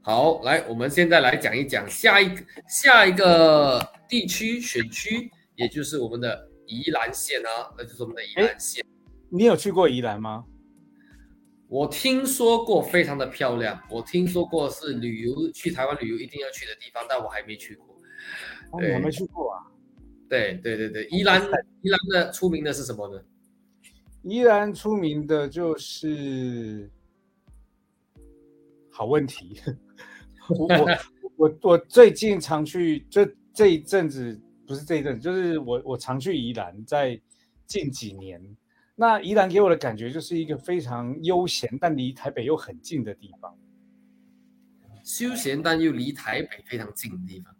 [0.02, 8.84] 好，来，我们现在来讲一讲下一个下一个地区选区，也就是我们的宜兰县啊，那就是我们的宜兰县。
[9.30, 10.44] 你有去过宜兰吗？
[11.68, 13.82] 我听说过，非常的漂亮。
[13.90, 17.96] 我听说过是旅游去台湾旅游一定要去的地方，但我还没去过。
[18.72, 19.64] 哦，我没去过啊。
[20.34, 21.40] 对对对对，宜兰
[21.82, 23.22] 宜兰的出名的是什么呢？
[24.22, 26.90] 宜兰出名的就是
[28.90, 29.60] 好问题。
[30.48, 30.98] 我我
[31.36, 37.20] 我我最近常去，就这一阵子不是这一阵，就是我我常去宜兰，在
[37.66, 38.42] 近几年，
[38.94, 43.56] 那宜兰给我的感觉就是一个非常悠闲，但离台北又很近的地方。
[45.04, 47.53] 休闲但又离台北非常近的地方。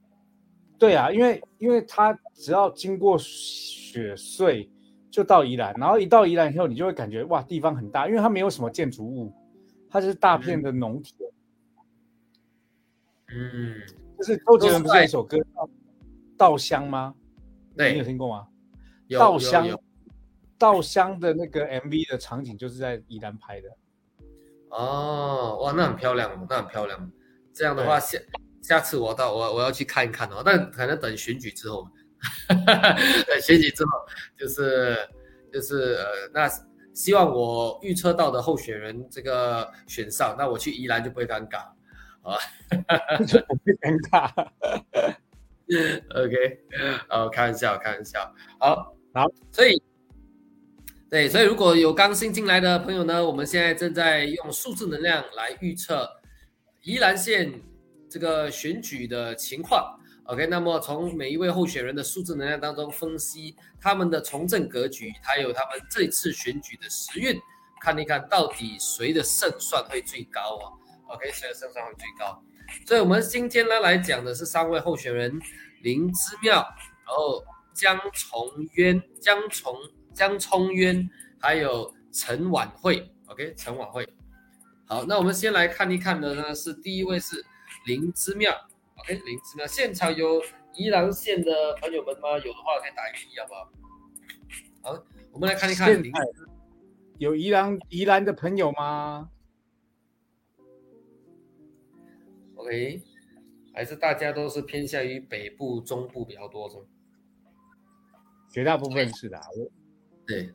[0.85, 4.69] 对啊，因为因为它只要经过雪隧
[5.11, 9.33] 就到宜兰，然后一到宜兰以后，你就会感觉哇，地方很大，因为它没有什么建筑物，
[9.89, 11.19] 它就是大片的农田。
[13.35, 13.81] 嗯，
[14.19, 15.39] 就是周杰伦不是有一首歌
[16.37, 17.15] 《稻香》吗？
[17.75, 18.47] 对，你有听过吗？
[19.19, 19.67] 稻香，
[20.59, 23.69] 稻香的那个 MV 的场景就是在宜兰拍的。
[24.69, 27.11] 哦，哇，那很漂亮哦，那很漂亮。
[27.55, 28.19] 这样的话，下
[28.65, 31.87] 下次我到我我要去看一看哦，但可能等选举之后，
[32.49, 33.91] 等选举之后，
[34.39, 34.97] 就是
[35.53, 36.51] 就是呃，那
[36.95, 41.59] 希望我预测到的候选人这个选上，那我去宜兰就不会尴尬。
[42.25, 42.39] 啊，
[43.27, 44.31] 就不会尴尬。
[46.15, 46.65] OK，
[47.11, 48.35] 呃，开玩笑，开玩笑。
[48.59, 49.83] 好，好，所以，
[51.11, 56.09] 对，所以如果有刚新进来的朋友呢，我们现在正在用数字能量来预测
[56.81, 57.53] 宜兰县
[58.15, 59.99] 这个选举的情况。
[60.27, 67.37] OK，那么从每一位候选人的数字能量当中分析他们的从政格局，还有他们这次选举的时运，
[67.81, 70.71] 看一看到底谁的胜算会最高啊
[71.09, 72.41] ？OK，谁的胜算会最高？
[72.87, 75.37] 所以，我们今天呢来讲的是三位候选人：
[75.83, 76.55] 林之妙，
[77.05, 77.45] 然后
[77.75, 79.75] 江崇渊、江崇、
[80.15, 81.11] 江崇渊，
[81.41, 83.11] 还有陈婉慧。
[83.27, 84.09] OK，陈婉慧。
[84.87, 87.45] 好，那我们先来看一看的呢是第一位是
[87.87, 88.53] 林芝庙。
[88.97, 90.43] OK，灵芝庙，现场有
[90.75, 92.33] 宜兰县的朋友们吗？
[92.39, 94.93] 有的话可以打一个一，好不好？
[94.95, 96.13] 好，我们来看一看林。
[97.19, 99.31] 有宜兰宜兰的朋友吗
[102.57, 103.03] ？OK，
[103.73, 106.83] 还是大家都是偏向于北部、中部比较多，是吗？
[108.51, 109.41] 绝大部分是的，
[110.27, 110.53] 对。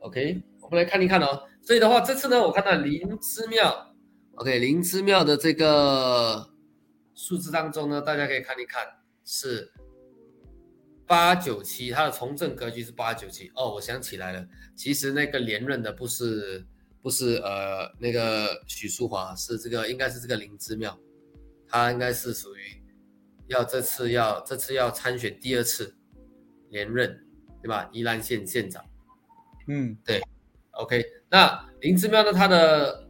[0.00, 1.48] OK，我们来看一看哦。
[1.62, 3.91] 所以的话，这次呢，我看到林之妙
[4.34, 6.50] ，OK，灵芝庙的这个
[7.14, 8.86] 数字当中呢，大家可以看一看
[9.24, 9.72] 是
[11.06, 13.50] 八九七，它的从政格局是八九七。
[13.54, 16.66] 哦，我想起来了，其实那个连任的不是。
[17.02, 20.96] 不是呃那个许淑华是这个应该是这个灵芝庙，
[21.66, 22.60] 他应该是属于
[23.48, 25.96] 要这次要这次要参选第二次
[26.70, 27.26] 连任，
[27.60, 27.90] 对吧？
[27.92, 28.84] 宜兰县县长，
[29.66, 30.22] 嗯，对
[30.70, 31.04] ，OK。
[31.28, 32.32] 那灵芝庙呢？
[32.32, 33.01] 它的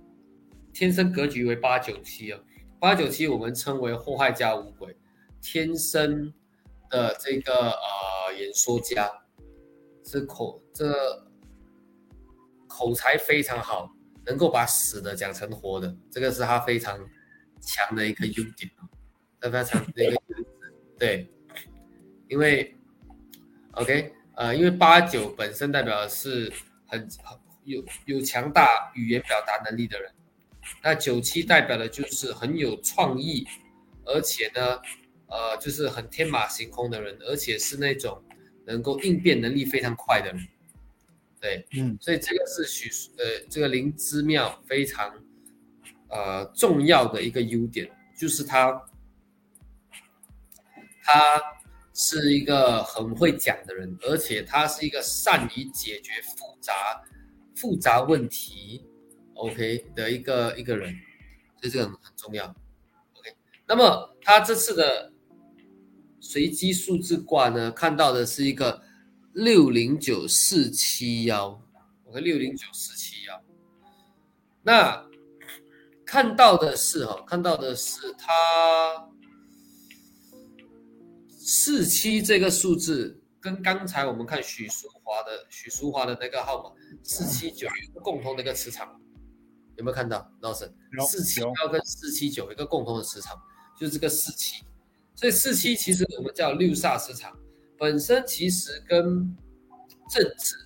[0.73, 2.41] 天生格局为八九七啊，
[2.81, 4.97] 八九七我们称为祸害加五鬼，
[5.41, 6.33] 天生
[6.91, 9.11] 的这个呃演说家，
[10.05, 10.93] 是口这。
[12.75, 13.95] 口才非常好，
[14.25, 16.99] 能够把死的讲成活的，这个是他非常
[17.61, 18.70] 强的一个优点
[19.43, 20.47] 非常强的一个优点
[20.99, 21.31] 对，
[22.29, 22.75] 因为
[23.73, 26.51] OK 呃，因为八九本身代表的是
[26.87, 30.11] 很很有有强大语言表达能力的人，
[30.83, 33.47] 那九七代表的就是很有创意，
[34.05, 34.80] 而且呢，
[35.26, 38.22] 呃，就是很天马行空的人，而且是那种
[38.64, 40.49] 能够应变能力非常快的人。
[41.41, 45.13] 对，嗯，所以这个是许呃这个灵芝庙非常
[46.09, 48.80] 呃重要的一个优点，就是他
[51.03, 51.43] 他
[51.93, 57.03] 是一个很会讲的人，而且他是一个善于解决复杂
[57.57, 58.87] 复杂问题
[59.34, 60.92] ，OK 的一个一个人，
[61.61, 62.46] 所以这个很重要
[63.14, 63.34] ，OK。
[63.67, 65.13] 那么他这次的
[66.21, 68.83] 随机数字卦呢，看到的是一个。
[69.34, 71.59] 六零九四七幺
[72.04, 73.42] ，OK，六零九四七幺。
[74.63, 75.09] 那
[76.04, 79.09] 看到的是哈，看到的是他
[81.30, 86.71] 四七这个数字，跟刚才我们看许淑华的许淑华的那个号码
[87.03, 89.00] 四七九有个共同的一个磁场，
[89.76, 90.30] 有没有看到？
[90.40, 90.72] 老师，
[91.08, 93.40] 四七幺跟四七九一个共同的磁场，
[93.78, 94.64] 就是这个四七。
[95.14, 97.36] 所以四七其实我们叫六煞磁场。
[97.78, 99.36] 本身其实跟
[100.08, 100.57] 政治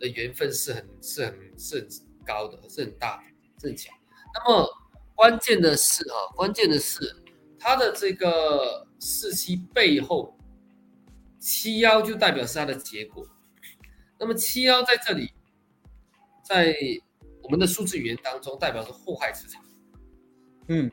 [0.00, 1.88] 的缘分是很是很是很
[2.24, 3.22] 高的，是很大的，
[3.58, 3.94] 正强。
[4.34, 4.68] 那么
[5.14, 7.14] 关键的是啊，关键的是
[7.58, 10.36] 它的这个四七背后
[11.38, 13.26] 七幺就代表是它的结果。
[14.18, 15.32] 那么七幺在这里，
[16.42, 16.74] 在
[17.46, 19.64] 我们的数字语言当中代表是祸害磁场，
[20.66, 20.90] 嗯，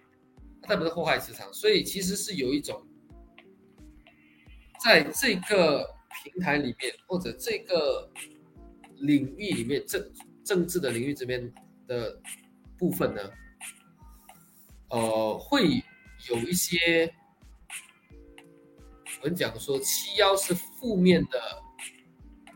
[0.62, 2.80] 代表是祸害磁场，所以其实是有一种。
[4.84, 5.84] 在这个
[6.24, 8.08] 平台里面，或者这个
[8.98, 10.14] 领域里面政
[10.44, 11.52] 政治的领域这边
[11.88, 12.22] 的
[12.78, 13.22] 部分呢，
[14.90, 15.82] 呃，会
[16.30, 17.12] 有一些
[19.22, 21.40] 我们讲说七幺是负面的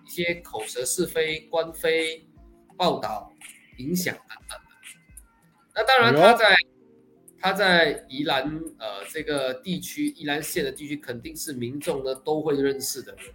[0.06, 2.28] 一些口舌是非、官非
[2.76, 3.32] 报道
[3.78, 4.66] 影响等等的。
[5.76, 6.56] 那当然他在。
[7.40, 8.44] 他在宜兰
[8.80, 13.26] 呃这个地区，宜兰县的地区肯定是民众呢都会认识的人，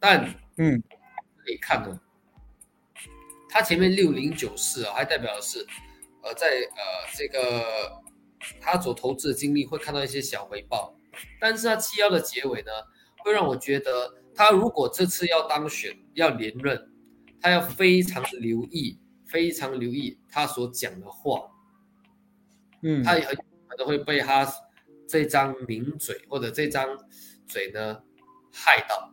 [0.00, 0.82] 但嗯，
[1.36, 2.00] 可以看哦，
[3.48, 5.64] 他前面六零九四啊，还代表的是
[6.24, 8.02] 呃在呃这个
[8.60, 10.92] 他所投资的经历会看到一些小回报，
[11.40, 12.72] 但是他七幺的结尾呢，
[13.18, 16.90] 会让我觉得他如果这次要当选要连任，
[17.40, 18.98] 他要非常留意，
[19.36, 21.50] 非常留意他所讲的话。
[22.80, 24.50] 嗯，他也很可能会被他
[25.06, 26.88] 这张名嘴或者这张
[27.46, 28.02] 嘴呢
[28.50, 29.12] 害到，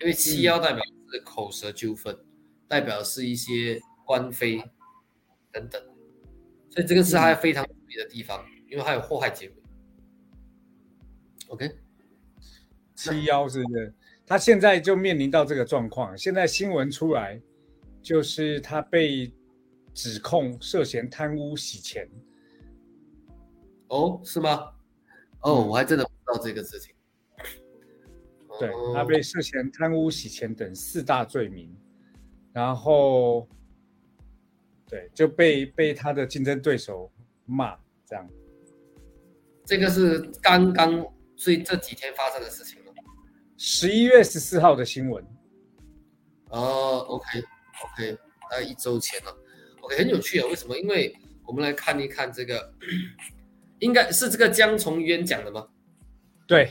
[0.00, 0.82] 因为七幺代表
[1.12, 2.18] 是口舌纠纷，
[2.66, 4.58] 代表是一些官非
[5.52, 5.80] 等等，
[6.70, 9.54] 所以这个是他非常注意的地方，因为他有祸害结尾。
[11.46, 11.70] OK，
[12.96, 13.94] 七幺是不是？
[14.26, 17.40] 他现在就面临到这个状况，现在新闻出来
[18.04, 19.32] 就是他被
[19.94, 22.06] 指控涉嫌贪污洗钱。
[23.88, 24.70] 哦，是吗？
[25.40, 26.94] 哦，我还真的不知道这个事情。
[28.60, 31.74] 对他被涉嫌贪污、洗钱等四大罪名，
[32.52, 33.48] 然后
[34.86, 37.10] 对就被被他的竞争对手
[37.46, 38.28] 骂，这样。
[39.64, 41.04] 这个是刚刚
[41.34, 42.92] 最这几天发生的事情了。
[43.56, 45.24] 十一月十四号的新闻。
[46.50, 47.20] 哦
[47.82, 48.18] ，OK，OK，
[48.50, 49.36] 大概一周前了。
[49.80, 50.76] OK，很有趣啊，为什么？
[50.78, 52.72] 因为我们来看一看这个。
[53.80, 55.66] 应该是这个江从渊讲的吗？
[56.46, 56.70] 对，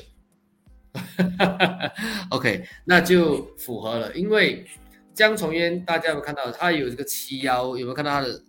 [2.31, 4.11] OK，那就符合了。
[4.15, 4.65] 因为
[5.13, 8.41] 江从渊，大家有看到他有这个七幺，有没有看到他的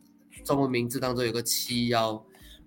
[0.45, 2.13] 中文名字当中有个七幺？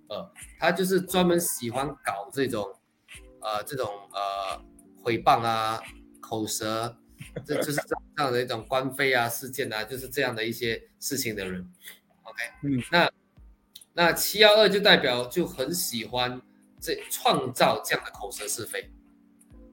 [0.10, 2.64] 呃，他就是专门喜欢搞这种
[3.42, 4.62] 呃这种呃
[5.04, 5.82] 诽谤啊、
[6.20, 6.96] 口舌，
[7.46, 11.62] 这就是这样的一种官非啊事件啊，就是这样的一些事情的人。
[12.24, 13.10] OK，嗯，那。
[14.00, 16.40] 那七幺二就代表就很喜欢
[16.80, 18.92] 这创造这样的口舌是非，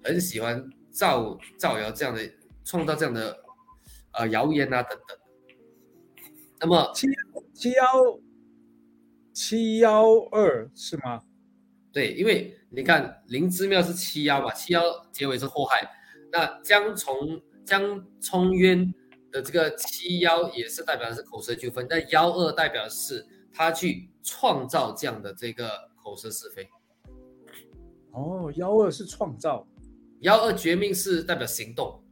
[0.03, 2.33] 很喜欢造造谣这样的
[2.65, 3.39] 创造这样的
[4.13, 5.19] 呃谣言啊等等。
[6.59, 7.07] 那么七
[7.53, 7.85] 七幺
[9.35, 11.23] 七幺二是吗？
[11.93, 14.83] 对，因为你看灵芝庙是七幺嘛，七幺
[15.13, 15.87] 结尾是祸害。
[16.33, 18.95] 那将从江冲渊
[19.31, 24.09] 的这个七幺也是代表的是口舌纠纷，但幺二代表是他去。
[24.27, 25.69] 创造这样的这个
[26.03, 26.67] 口舌是非，
[28.13, 29.69] 哦，幺二是创造，
[30.21, 32.03] 幺二绝命是代表行动，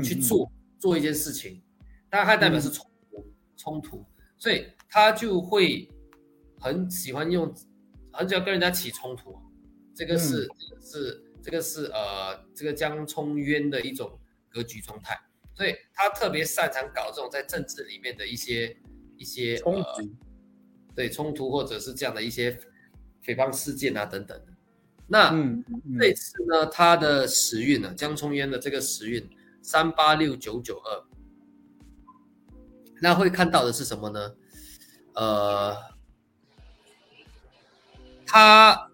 [0.00, 0.48] 去做
[0.78, 1.60] 做一件事情，
[2.08, 3.26] 但它代表是冲突，
[3.56, 4.04] 冲突，
[4.38, 5.90] 所以他就会
[6.60, 7.52] 很喜欢用，
[8.12, 9.36] 很喜欢跟人家起冲突，
[9.92, 10.48] 这个是
[10.80, 14.16] 是这个是呃这个江冲渊的一种
[14.50, 15.18] 格局状态，
[15.54, 18.76] 所以他特别擅长搞这种在政治里面的一些
[19.16, 20.14] 一些冲突。
[20.92, 22.50] 对冲突或者是这样的一些
[23.24, 24.52] 诽谤事件啊等等的，
[25.06, 25.30] 那
[25.98, 29.30] 这次呢，他的时运呢，江冲烟的这个时运
[29.62, 31.04] 三八六九九二，
[33.00, 34.34] 那会看到的是什么呢？
[35.14, 35.76] 呃，
[38.26, 38.90] 他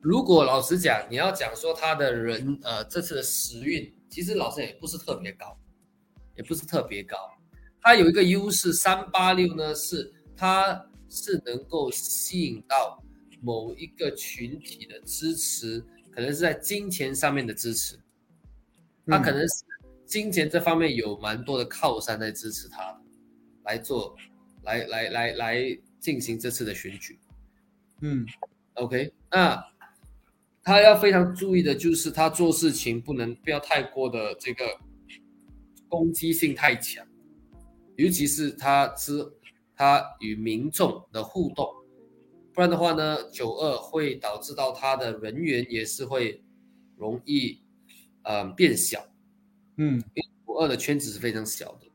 [0.00, 5.58] 如果老实讲，你要讲说他的人呃这次的时运，其实老师也不是特别高，
[6.36, 7.16] 也不是特别高，
[7.80, 10.12] 他有一个优势，三八六呢是。
[10.36, 13.00] 它是能够吸引到
[13.40, 15.80] 某一个群体的支持，
[16.10, 17.96] 可能是在金钱上面的支持，
[19.06, 19.64] 他可能是
[20.04, 23.00] 金钱这方面有蛮多的靠山在支持他，
[23.62, 24.16] 来做，
[24.64, 27.16] 来来来来进行这次的选举。
[28.00, 28.26] 嗯
[28.74, 29.64] ，OK，那
[30.64, 34.64] 他要非常注意的就是他做事情不能不要太过的这个
[35.88, 37.06] 攻击性太强，
[37.96, 39.32] 尤其是他是。
[39.76, 41.66] 他与民众的互动，
[42.52, 46.40] 不然的话呢，九二会导致到他的人员也是会
[46.96, 47.60] 容易，
[48.22, 49.04] 呃，变小，
[49.78, 51.90] 嗯，因为九二的圈子是非常小的。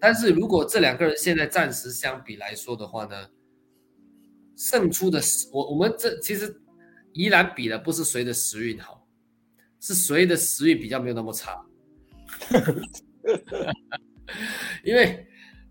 [0.00, 3.30] 但是如果这两个人现在暂时相比来说的话呢，
[4.56, 6.60] 胜出的是我我们这其实
[7.16, 9.06] 依然比的不是谁的时运好，
[9.80, 11.64] 是谁的时运比较没有那么差，
[14.84, 15.26] 因为。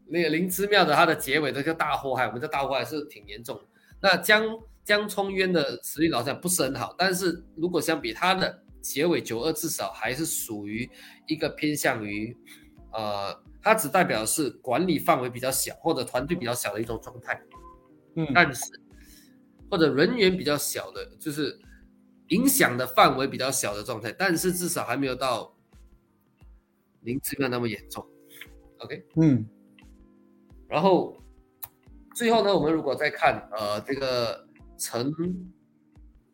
[0.07, 3.59] 那个灵芝庙的它的结尾这个大祸害，我们这大祸害是挺严重。
[3.99, 4.43] 那江
[4.83, 10.87] 江冲渊的实力老实讲不是很好，但是如果相比它的结尾九二，至少还是属于
[11.25, 12.37] 一个偏向于
[12.93, 17.41] 呃，它只代表是管理范围比较小或者团队比较小的一种状态。
[18.15, 18.63] 嗯，但是
[19.69, 21.59] 或者人员比较小的，就是
[22.29, 25.55] 影响的范围比较小的状态，但是至少还没有到
[27.01, 28.05] 灵芝庙那么严重。
[28.79, 29.47] OK，嗯，
[30.67, 31.17] 然后
[32.13, 34.47] 最后呢，我们如果再看呃这个
[34.77, 35.13] 陈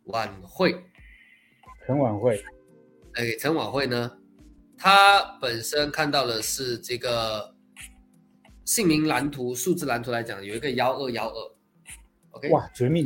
[0.05, 0.83] 晚会，
[1.85, 2.43] 陈晚会，
[3.13, 4.17] 哎，陈晚会呢，
[4.77, 7.53] 他本身看到的是这个
[8.65, 11.50] 姓名蓝图、数字蓝图来讲，有一个幺二幺二
[12.41, 13.05] ，OK，哇，绝命，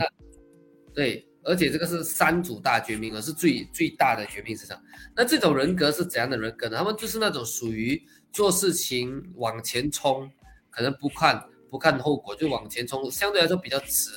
[0.94, 4.82] 对，而且这个是三组大绝命，而是最最大的绝命市场。
[5.16, 6.78] 那这种人格是怎样的人格呢？
[6.78, 8.02] 他们就是那种属于
[8.32, 10.30] 做事情往前冲，
[10.70, 14.10] 可能不看不看后果就往前冲，相对来说比较直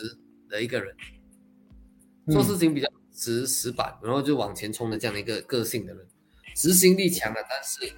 [0.48, 0.94] 的一个人，
[2.30, 6.06] 做事情比较直死板，然后就往前冲的这样的一个个性的人，
[6.54, 7.92] 执行力强的，但是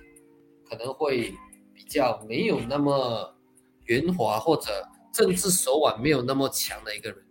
[0.69, 1.35] 可能会
[1.75, 3.37] 比较没有那么
[3.85, 7.25] 圆滑或者政治手腕没有那么强的一个人。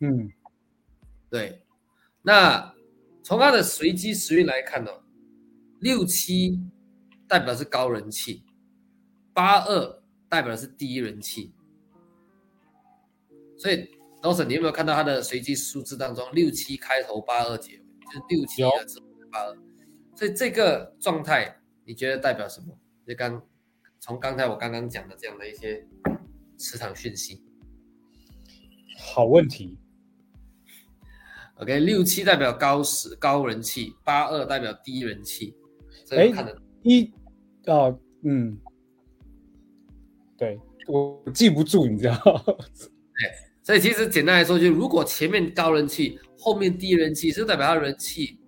[0.00, 0.32] 嗯，
[1.30, 1.64] 对，
[2.22, 2.74] 那
[3.22, 4.90] 从他的随机时运来看呢，
[5.80, 6.60] 六七
[7.28, 8.44] 代表是高人气，
[9.32, 11.52] 八二代表的是低人气，
[13.56, 13.88] 所以
[14.22, 18.62] 老沈，你有没有看到他的随机数字当中六七开头八二结尾，就是六七
[19.30, 19.56] 八二，
[20.16, 22.76] 所以这个状态你觉得代表什么？
[23.06, 23.40] 就刚
[23.98, 25.86] 从刚才我刚刚讲的这样的一些
[26.62, 27.42] 磁场讯息。
[28.96, 29.76] 好问题。
[31.56, 35.54] OK，六七代表高时高人气，八二代表低人气，
[36.06, 37.12] 这个看得一
[37.66, 38.58] 哦，嗯，
[40.38, 40.58] 对
[40.88, 42.16] 我记不住，你知道？
[43.62, 48.40] 所以其实简单来说，就如果前面高人气，后面低人气，就代表他人气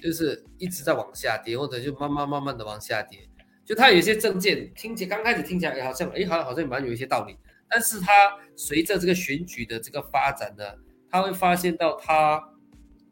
[0.00, 3.28] 就是一直在往下跌，或者就慢慢慢慢的往下跌。
[3.62, 7.36] 就他有一些证件听起刚开始听起来哎好像哎好像好像蛮有一些道理，
[7.68, 10.64] 但是他随着这个选举的这个发展呢，
[11.10, 12.42] 他会发现到他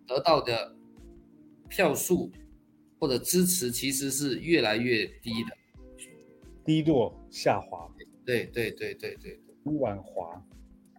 [0.07, 0.75] 得到的
[1.69, 2.31] 票数
[2.99, 5.57] 或者支持其实是越来越低的。
[6.65, 7.91] 低落下滑，
[8.25, 9.41] 对对对对对
[9.81, 10.41] 晚华，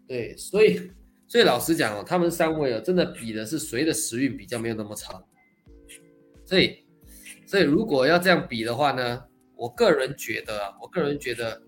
[0.05, 0.91] 对，所以
[1.25, 5.23] 所以老实讲哦，他们三位哦，真的比的是谁的时运比较没有那么长。
[6.43, 6.84] 所以
[7.45, 9.23] 所以如果要这样比的话呢，
[9.55, 11.61] 我个人觉得啊，我个人觉得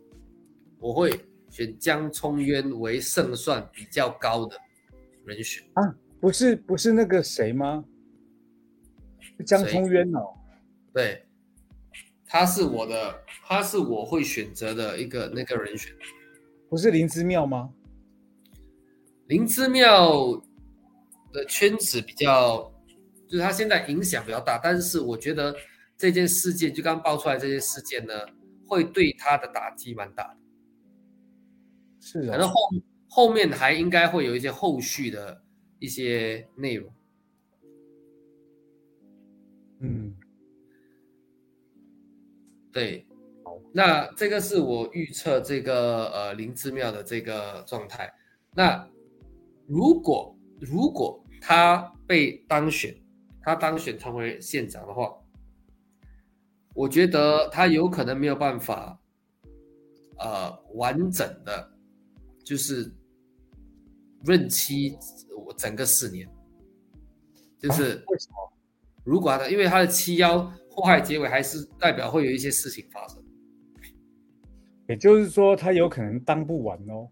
[0.78, 1.10] 我会
[1.56, 4.60] 选江聪渊为胜算比较高的
[5.24, 5.96] 人选啊。
[6.20, 7.82] 不是不是那个谁吗？
[9.46, 10.34] 江聪渊哦，
[10.94, 11.26] 对，
[12.26, 15.96] 他是我的，他是我会选择的一个那个人选。
[16.70, 17.70] 不是灵芝庙吗？
[19.28, 20.42] 灵芝庙
[21.32, 22.70] 的圈子比较，
[23.30, 25.56] 就是他现在影响比较大，但是我觉得
[25.96, 28.14] 这件事件就刚爆出来这件事件呢，
[28.68, 30.38] 会对他的打击蛮大的。
[32.06, 32.56] 是啊可能，后
[33.10, 35.42] 后面还应该会有一些后续的
[35.80, 36.94] 一些内容。
[39.80, 40.16] 嗯，
[42.72, 43.08] 对，
[43.74, 48.14] 那这个是我预测这个呃灵芝庙的这个状态。
[48.54, 48.88] 那
[49.66, 52.96] 如果如果他被当选，
[53.42, 55.12] 他当选成为县长的话，
[56.76, 59.00] 我觉得他有可能没有办法，
[60.20, 61.72] 呃，完整的，
[62.46, 62.90] 就是
[64.24, 64.96] 任期
[65.36, 66.30] 我整个四年，
[67.60, 68.54] 就是为什么？
[69.04, 73.22] 如果他因为他的七幺祸害结尾，还是代表会有一些事情发生。
[74.88, 77.10] 也就是说，他有可能当不完哦。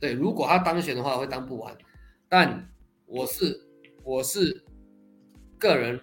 [0.00, 1.76] 对，如果他当选的话，会当不完。
[2.28, 2.68] 但
[3.06, 3.60] 我是
[4.02, 4.64] 我是
[5.58, 6.00] 个人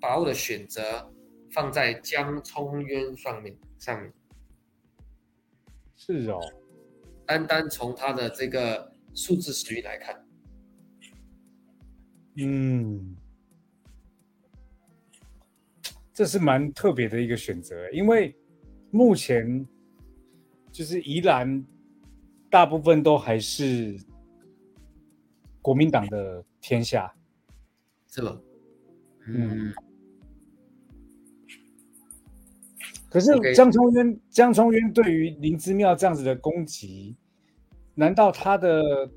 [0.00, 1.12] 把我的选择
[1.50, 4.12] 放在江聪渊上面上面，
[6.06, 6.38] 是哦，
[7.26, 10.22] 单单从他的这个数字时运来看，
[12.36, 13.16] 嗯，
[16.12, 18.36] 这是蛮特别的一个选择，因为
[18.90, 19.66] 目前
[20.70, 21.64] 就是宜兰
[22.50, 23.98] 大部分都还是
[25.62, 27.10] 国民党的天下。
[28.08, 28.38] 是吧？
[29.26, 29.72] 嗯，
[33.14, 37.16] 可是江聪渊，江聪渊对于灵芝庙这样子的攻击，
[37.94, 39.08] 难道他的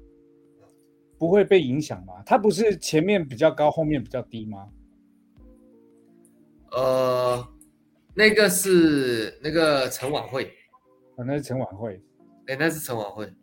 [1.18, 2.22] 不会被影响吗？
[2.24, 4.70] 他不是前面比较高，后面比较低吗？
[6.74, 7.48] 呃，
[8.14, 10.46] 那个是那个陈晚会，
[11.16, 12.00] 啊，那是陈晚会。
[12.46, 13.34] 对，那是陈晚会。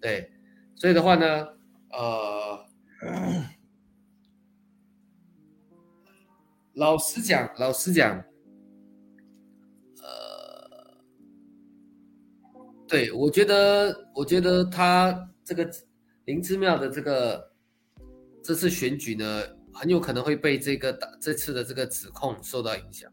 [0.00, 0.28] 对，
[0.74, 1.46] 所以的话呢，
[1.92, 2.66] 呃，
[6.74, 8.24] 老实讲，老实讲，
[12.90, 15.70] 对，我觉得，我觉得他这个
[16.24, 17.52] 林之妙的这个
[18.42, 23.08] 这次选举呢，很有可能会被这个这次的这个指控受到影响。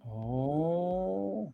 [0.00, 1.46] 哦，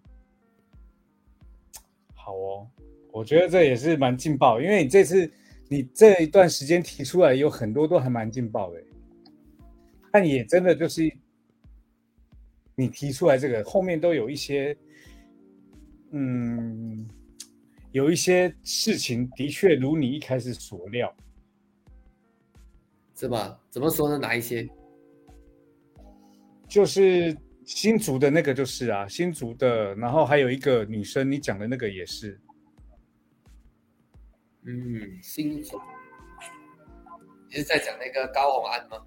[2.15, 2.67] 好哦，
[3.13, 5.31] 我觉得这也是蛮劲爆，因为你这次
[5.69, 8.83] 你这一段时间提出来有很多都还蛮劲爆的，
[10.11, 11.03] 但也真的就是
[12.75, 14.75] 你提出来这个后面都有一些。
[16.13, 17.09] 嗯，
[17.93, 21.15] 有一些事情的确如你一开始所料，
[23.15, 23.61] 是吧？
[23.71, 24.19] 怎么说呢？
[24.19, 24.69] 哪一些？
[26.69, 32.41] 就是新竹的那个，就是啊，新竹的，然后还有一个女生，你讲的那个也是。
[34.63, 35.81] 嗯，新竹，
[37.49, 39.07] 你是在讲那个高红安吗？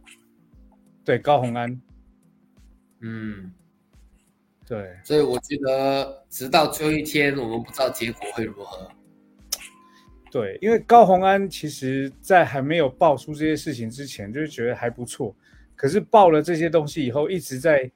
[1.04, 1.82] 对，高红安。
[3.02, 3.54] 嗯。
[4.66, 8.90] 对，所以我觉得直到最后一天，我们不知道结果会如何。
[10.32, 15.36] 对，因为高洪安其实，在还没有爆出这些事情之前，就是觉得还不错。
[15.76, 17.92] 可是爆了这些东西以后，一直在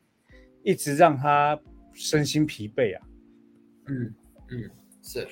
[0.62, 1.58] 一直让他
[1.94, 3.02] 身心疲惫啊。
[3.88, 4.14] 嗯
[4.50, 4.70] 嗯，
[5.02, 5.28] 是。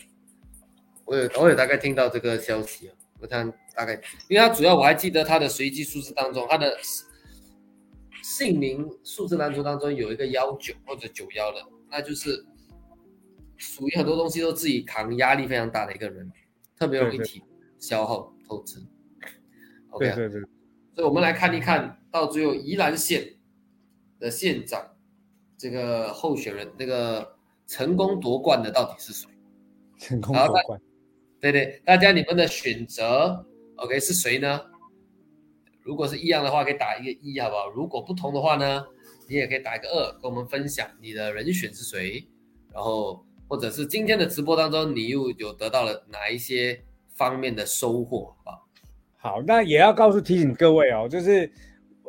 [1.04, 3.94] 我有我有大概听到这个消息啊，我看大概，
[4.30, 6.76] 因为他主要我还记得他的随机数字当中，他的。
[8.26, 12.44] 姓名数字蓝图当中有一个幺九或者九幺的，那就是
[13.56, 16.32] 属于很多东西都自己扛压力非常大的一个人，
[16.76, 17.44] 特别容易体
[17.78, 18.84] 消耗透支。
[19.92, 20.42] OK，对对。
[20.96, 23.36] 所以我们来看一看到最后宜兰县
[24.20, 24.84] 的县长
[25.56, 27.38] 这个候选人，那个
[27.68, 29.30] 成功夺冠的到底是谁？
[30.00, 30.82] 成功夺冠。
[31.40, 33.46] 对对，大家你们的选择
[33.76, 34.60] OK 是谁呢？
[35.86, 37.70] 如果是一样的话，可以打一个一，好不好？
[37.70, 38.84] 如果不同的话呢，
[39.30, 42.28] 你也可以打一个二，跟我们分享你的人选是谁，
[42.74, 46.82] 然后或者是今天的直播当中，你又有得到了哪一些
[47.14, 48.58] 方面的收获啊？
[49.16, 51.52] 好，那也要告诉提醒各位哦，就是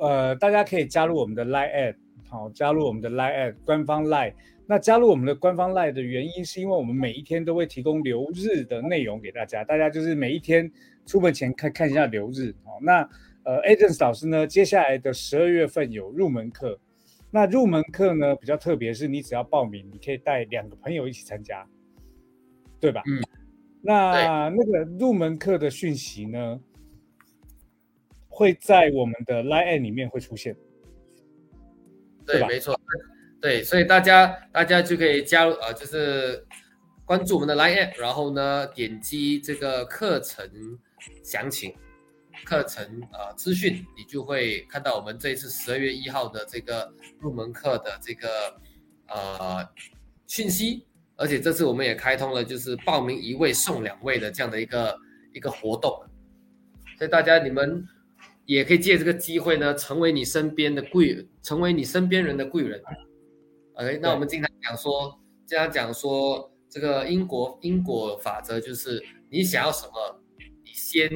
[0.01, 1.97] 呃，大家可以加入我们的 Line at，
[2.31, 4.33] 好，加入我们的 Line at 官方 Line。
[4.69, 10.69] 那加入我们的官方 Line 的原因，是因为我们每一天都会提供留日的内容给大家，大家就是每一天
[11.07, 12.81] 出门前看看一下留日哦。
[12.83, 13.09] 那
[13.47, 16.77] 呃，Agents 老师呢，接下来的十二月份有入门课。
[17.31, 21.65] 那入门课呢比较特别，是你只要报名，你可以带两个朋友一起参加，
[22.81, 23.03] 对吧？
[23.07, 23.23] 嗯。
[23.83, 26.61] 那那个入门课的讯息呢，
[28.29, 30.57] 会在我们的 Line 里面会出现。
[32.27, 32.77] 对，没错。
[33.41, 36.45] 对，所以大家大家就可以加入，呃，就是
[37.05, 40.51] 关注我们的 Line，然后呢，点击这个课程
[41.23, 41.73] 详情。
[42.45, 48.29] 课程呃资讯，你就会看到我们这一次十二月一号的这个入门课的这个
[49.09, 49.69] 呃
[50.27, 50.87] 讯息，
[51.17, 54.99] 而且这次我们也开通了就是报名一位送两位的这样的一个
[55.33, 55.91] 一个活动，
[56.99, 57.85] 所以大家你们
[58.45, 62.83] 也可以借这个机会呢，成为你身边的贵人，成为你身边人的贵人。
[63.75, 70.23] OK，那我们经常讲说，经常讲说这个因果因果法则就是你想要什么，
[70.65, 71.11] 你先。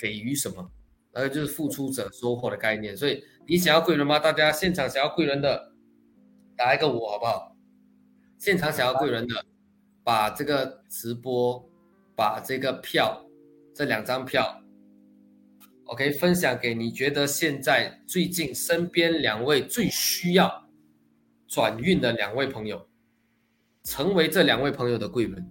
[0.00, 0.72] 给予什么，
[1.12, 2.96] 那个就是付出者收获的概念。
[2.96, 4.18] 所以你想要贵人吗？
[4.18, 5.72] 大家现场想要贵人的，
[6.56, 7.54] 打一个我好不好？
[8.38, 9.44] 现场想要贵人的，
[10.02, 11.68] 把这个直播，
[12.16, 13.22] 把这个票，
[13.74, 14.62] 这两张票
[15.84, 20.66] ，OK，分享给你觉得现在最近身边两位最需要
[21.46, 22.88] 转运的两位朋友，
[23.84, 25.50] 成为这两位朋友的贵人。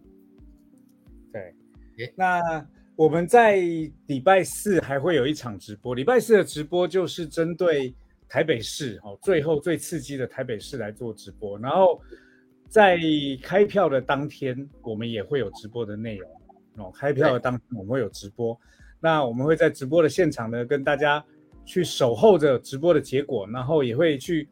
[1.31, 2.67] 对，那。
[2.99, 3.55] 我们在
[4.07, 7.95] 礼拜四还会有一场直播，礼拜四的直播就是针对
[8.27, 11.57] 台北市哦，最后最刺激的台北市来做直播。
[11.57, 12.01] 然后
[12.67, 12.99] 在
[13.41, 16.29] 开票的当天，我们也会有直播的内容
[16.75, 16.91] 哦。
[16.93, 18.59] 开票的当天我们会有直播，
[18.99, 21.23] 那我们会在直播的现场呢，跟大家
[21.63, 24.49] 去守候着直播的结果，然后也会去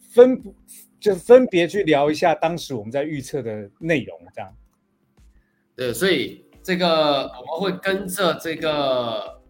[0.00, 0.42] 分
[0.98, 4.52] 就分别去聊一下当时我们在预测的内容，这样。
[5.76, 6.44] 对，所以。
[6.62, 9.40] 这个我们会跟着这个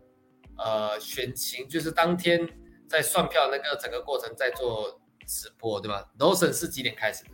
[0.57, 2.49] 呃选情，就是当天
[2.87, 6.09] 在算票那个整个过程在做直播，对吧？
[6.19, 7.25] 罗审是几点开始？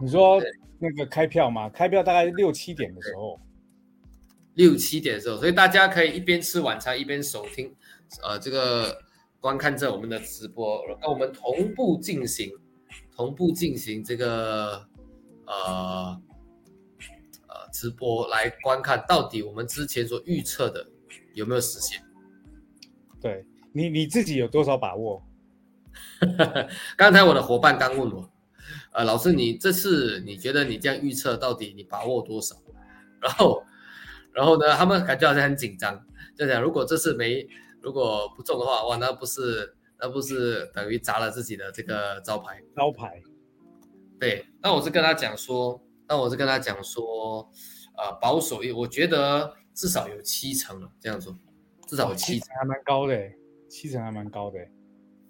[0.00, 0.42] 你说
[0.78, 1.68] 那个开票吗？
[1.68, 3.40] 开票大概六七点的时候，
[4.54, 7.72] 六七点的时候，所以大家可以一边吃晚餐一边收听，
[8.22, 8.98] 呃，这个
[9.38, 12.50] 观看着我们的直播，跟我们同步进行，
[13.14, 14.84] 同步进行这个
[15.46, 16.20] 呃。
[17.72, 20.86] 直播来观看到底我们之前所预测的
[21.34, 22.02] 有没有实现？
[23.20, 25.22] 对你你自己有多少把握？
[26.96, 28.30] 刚才我的伙伴刚问我，
[28.92, 32.56] 呃，老师，你这次你觉得你这样预测到底你把握多少？
[33.20, 33.62] 然后，
[34.32, 36.04] 然后呢，他们感觉好像很紧张，
[36.36, 37.46] 就讲如果这次没，
[37.80, 42.62] 如果不中的话，哇，那不是那不是等于砸了自己的这个招牌？
[42.74, 43.22] 招牌。
[44.18, 47.48] 对，那我是跟他讲说，那我是跟他讲说，
[47.96, 51.38] 呃，保守一，我觉得至少有七成了，这样说，
[51.86, 53.16] 至少有七成，还蛮高的，
[53.68, 54.58] 七成还蛮高的。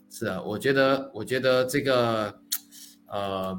[0.08, 2.40] 是啊，我觉得，我觉得这个。
[3.12, 3.52] 呃，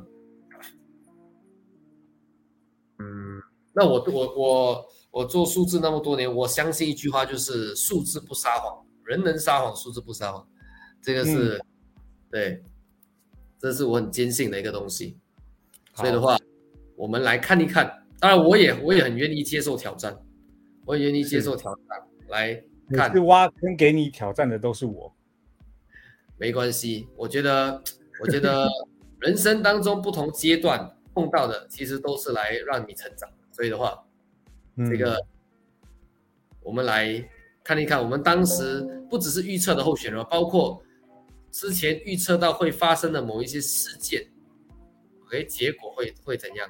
[2.99, 3.41] 嗯，
[3.73, 10.47] 那我我我我做数字那么多年，我相信一句话，就是数字不撒谎，人能撒谎，数字不撒谎，
[11.01, 11.61] 这个是
[12.31, 12.63] 对，
[13.59, 15.19] 这是我很坚信的一个东西。
[15.95, 16.37] 所以的话，
[17.01, 18.05] 我们来看一看。
[18.19, 20.15] 当然，我也我也很愿意接受挑战，
[20.85, 21.83] 我也愿意接受挑战。
[22.29, 25.11] 来看，是挖坑给你挑战的都是我，
[26.37, 27.07] 没关系。
[27.17, 27.81] 我觉得，
[28.21, 28.67] 我觉得。
[29.21, 33.29] 人生当中不同阶段碰到的，其实都是来让你成长。
[33.51, 34.03] 所以的话，
[34.89, 35.15] 这个
[36.63, 37.23] 我们来
[37.63, 40.81] 看一看，我们当时不只是预测的候选人，包括
[41.51, 44.27] 之前预测到会发生的某一些事件
[45.27, 46.67] ，OK，结果会会怎样？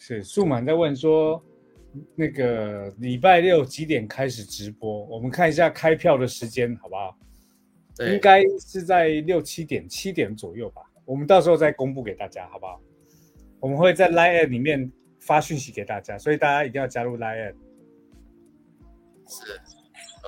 [0.00, 1.44] 是数满在问说，
[2.16, 5.04] 那个礼拜六几点开始直播？
[5.04, 7.16] 我们看一下开票的时间，好不好？
[7.98, 10.80] 应该是在六七点、七点左右吧。
[11.04, 12.80] 我们到时候再公布给大家，好不好？
[13.60, 14.90] 我们会在 Line 里面
[15.20, 17.54] 发讯息给大家，所以大家一定要加入 Line。
[19.28, 19.60] 是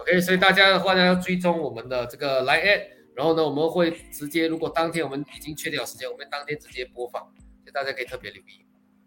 [0.03, 2.83] ，OK，所以大家的话呢要追踪我们的这个 Line，
[3.15, 8.67] 然后呢我们会直接，如果当天我们已经确定好时间，我们当天直接播放，所以大家可以特别留意。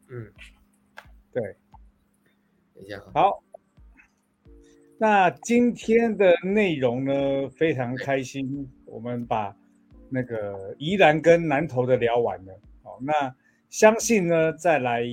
[0.09, 0.31] 嗯，
[1.35, 1.55] 对，
[2.73, 3.43] 等一下，好。
[4.97, 9.55] 那今天的内容呢，非常开心，我们把。
[10.07, 12.53] 那个宜兰跟南投的聊完了，
[12.83, 13.35] 哦，那
[13.71, 15.03] 相信呢，再来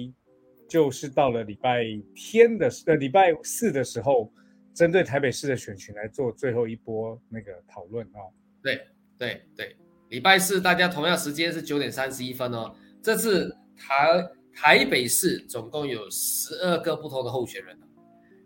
[0.68, 1.82] 就是到了礼拜
[2.14, 4.30] 天的呃礼拜四的时候，
[4.74, 8.30] 针对台北市的选群来做最后一波那个讨论哦。
[8.62, 8.86] 对
[9.18, 9.74] 对对，
[10.10, 12.72] 礼拜四大家同样时间是九点三十一分哦。
[13.00, 14.22] 这次台
[14.54, 17.78] 台北市总共有十二个不同的候选人，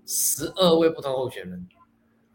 [0.07, 1.69] 十二位不同候选人。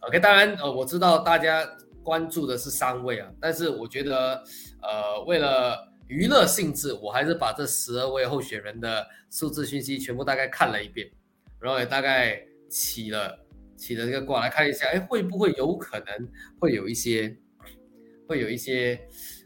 [0.01, 1.67] OK，当然呃我知道大家。
[2.03, 4.43] 关注的是三位啊，但是我觉得，
[4.81, 11.07] 呃，为了娱乐性质，我还是把这十二位候选人的数字讯息全部大概看了一遍，
[11.59, 13.37] 然后也大概起了
[13.75, 16.27] 起了这个卦来看一下，哎，会不会有可能
[16.59, 17.37] 会有一些
[18.27, 18.99] 会有一些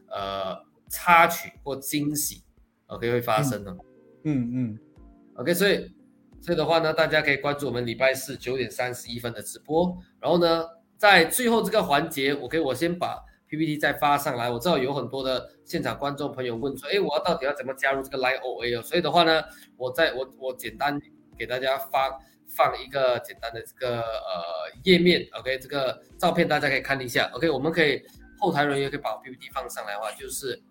[0.07, 0.57] 呃
[0.89, 2.41] 插曲或惊喜
[2.88, 3.76] ，OK 会发生呢？
[4.26, 4.80] 嗯嗯
[5.38, 5.89] ，OK，所以
[6.41, 10.65] 所以的话呢，大家可以关注我们礼拜四九点三十一分的直播，然后呢。
[10.97, 14.49] 在最后这个环节，OK，我先把 PPT 再发上来。
[14.49, 18.81] 我知道有很多的现场观众朋友问说，哎，我要到底要怎么加入这个 Line OA 哦？
[18.81, 19.43] 所以的话呢，
[19.76, 20.99] 我在我我简单
[21.38, 28.02] 给大家发放一个简单的这个呃页面，OK，这个照片大家可以看一下，OK，我们可以
[28.39, 30.64] 后台人员可以把 PPT 放上来的话，就是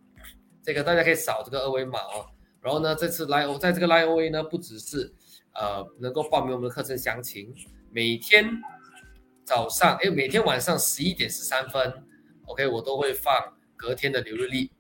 [0.63, 2.25] 这个大家可以扫这个二维码哦。
[2.65, 5.13] 然后呢，这次 lio 在这个 Line OA 呢，不只是
[5.53, 7.55] 呃能够报名我们的课程详情，
[7.93, 8.51] 每天。
[9.47, 12.03] 早上哎，每天晚上十一点十三分
[12.47, 13.31] ，OK，我都会放
[13.77, 14.71] 隔天的流日历，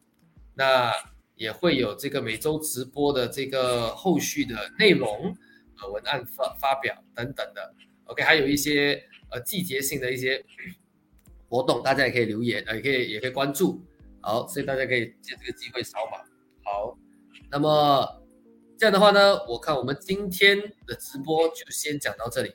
[0.54, 0.90] 那
[1.34, 5.36] 也会有这个每周直播的这个后续的内容，
[5.78, 7.74] 呃，文案发发表等等的
[8.06, 10.42] ，OK，还有一些呃季节性的一些
[11.50, 13.84] 活动，大家也可以留言，呃，也可以也可以关注，
[14.22, 16.16] 好，所以大家可以借这个机会扫码。
[16.64, 16.96] 好，
[17.54, 18.04] 那么
[18.76, 20.58] 这样的话呢，我看我们今天
[20.88, 22.52] 的直播就先讲到这里。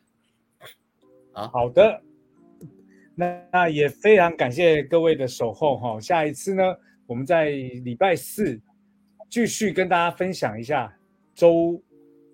[1.31, 2.01] 好的，
[3.15, 5.97] 那那也非常感谢各位的守候哈。
[6.01, 6.61] 下一次呢，
[7.07, 8.59] 我们在礼拜四
[9.29, 10.93] 继续跟大家分享一下
[11.33, 11.81] 周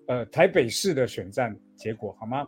[0.08, 2.44] 呃台北市的选战结果，好吗？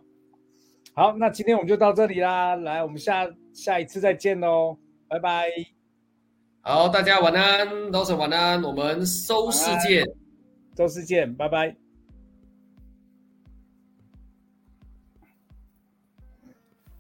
[0.95, 2.57] 好，那今天我们就到这里啦。
[2.57, 4.77] 来，我们下下一次再见喽，
[5.07, 5.78] 拜拜。
[6.69, 10.05] 好，大家晚安，都是晚安，我们周四见，
[10.77, 11.75] 周四见，拜拜。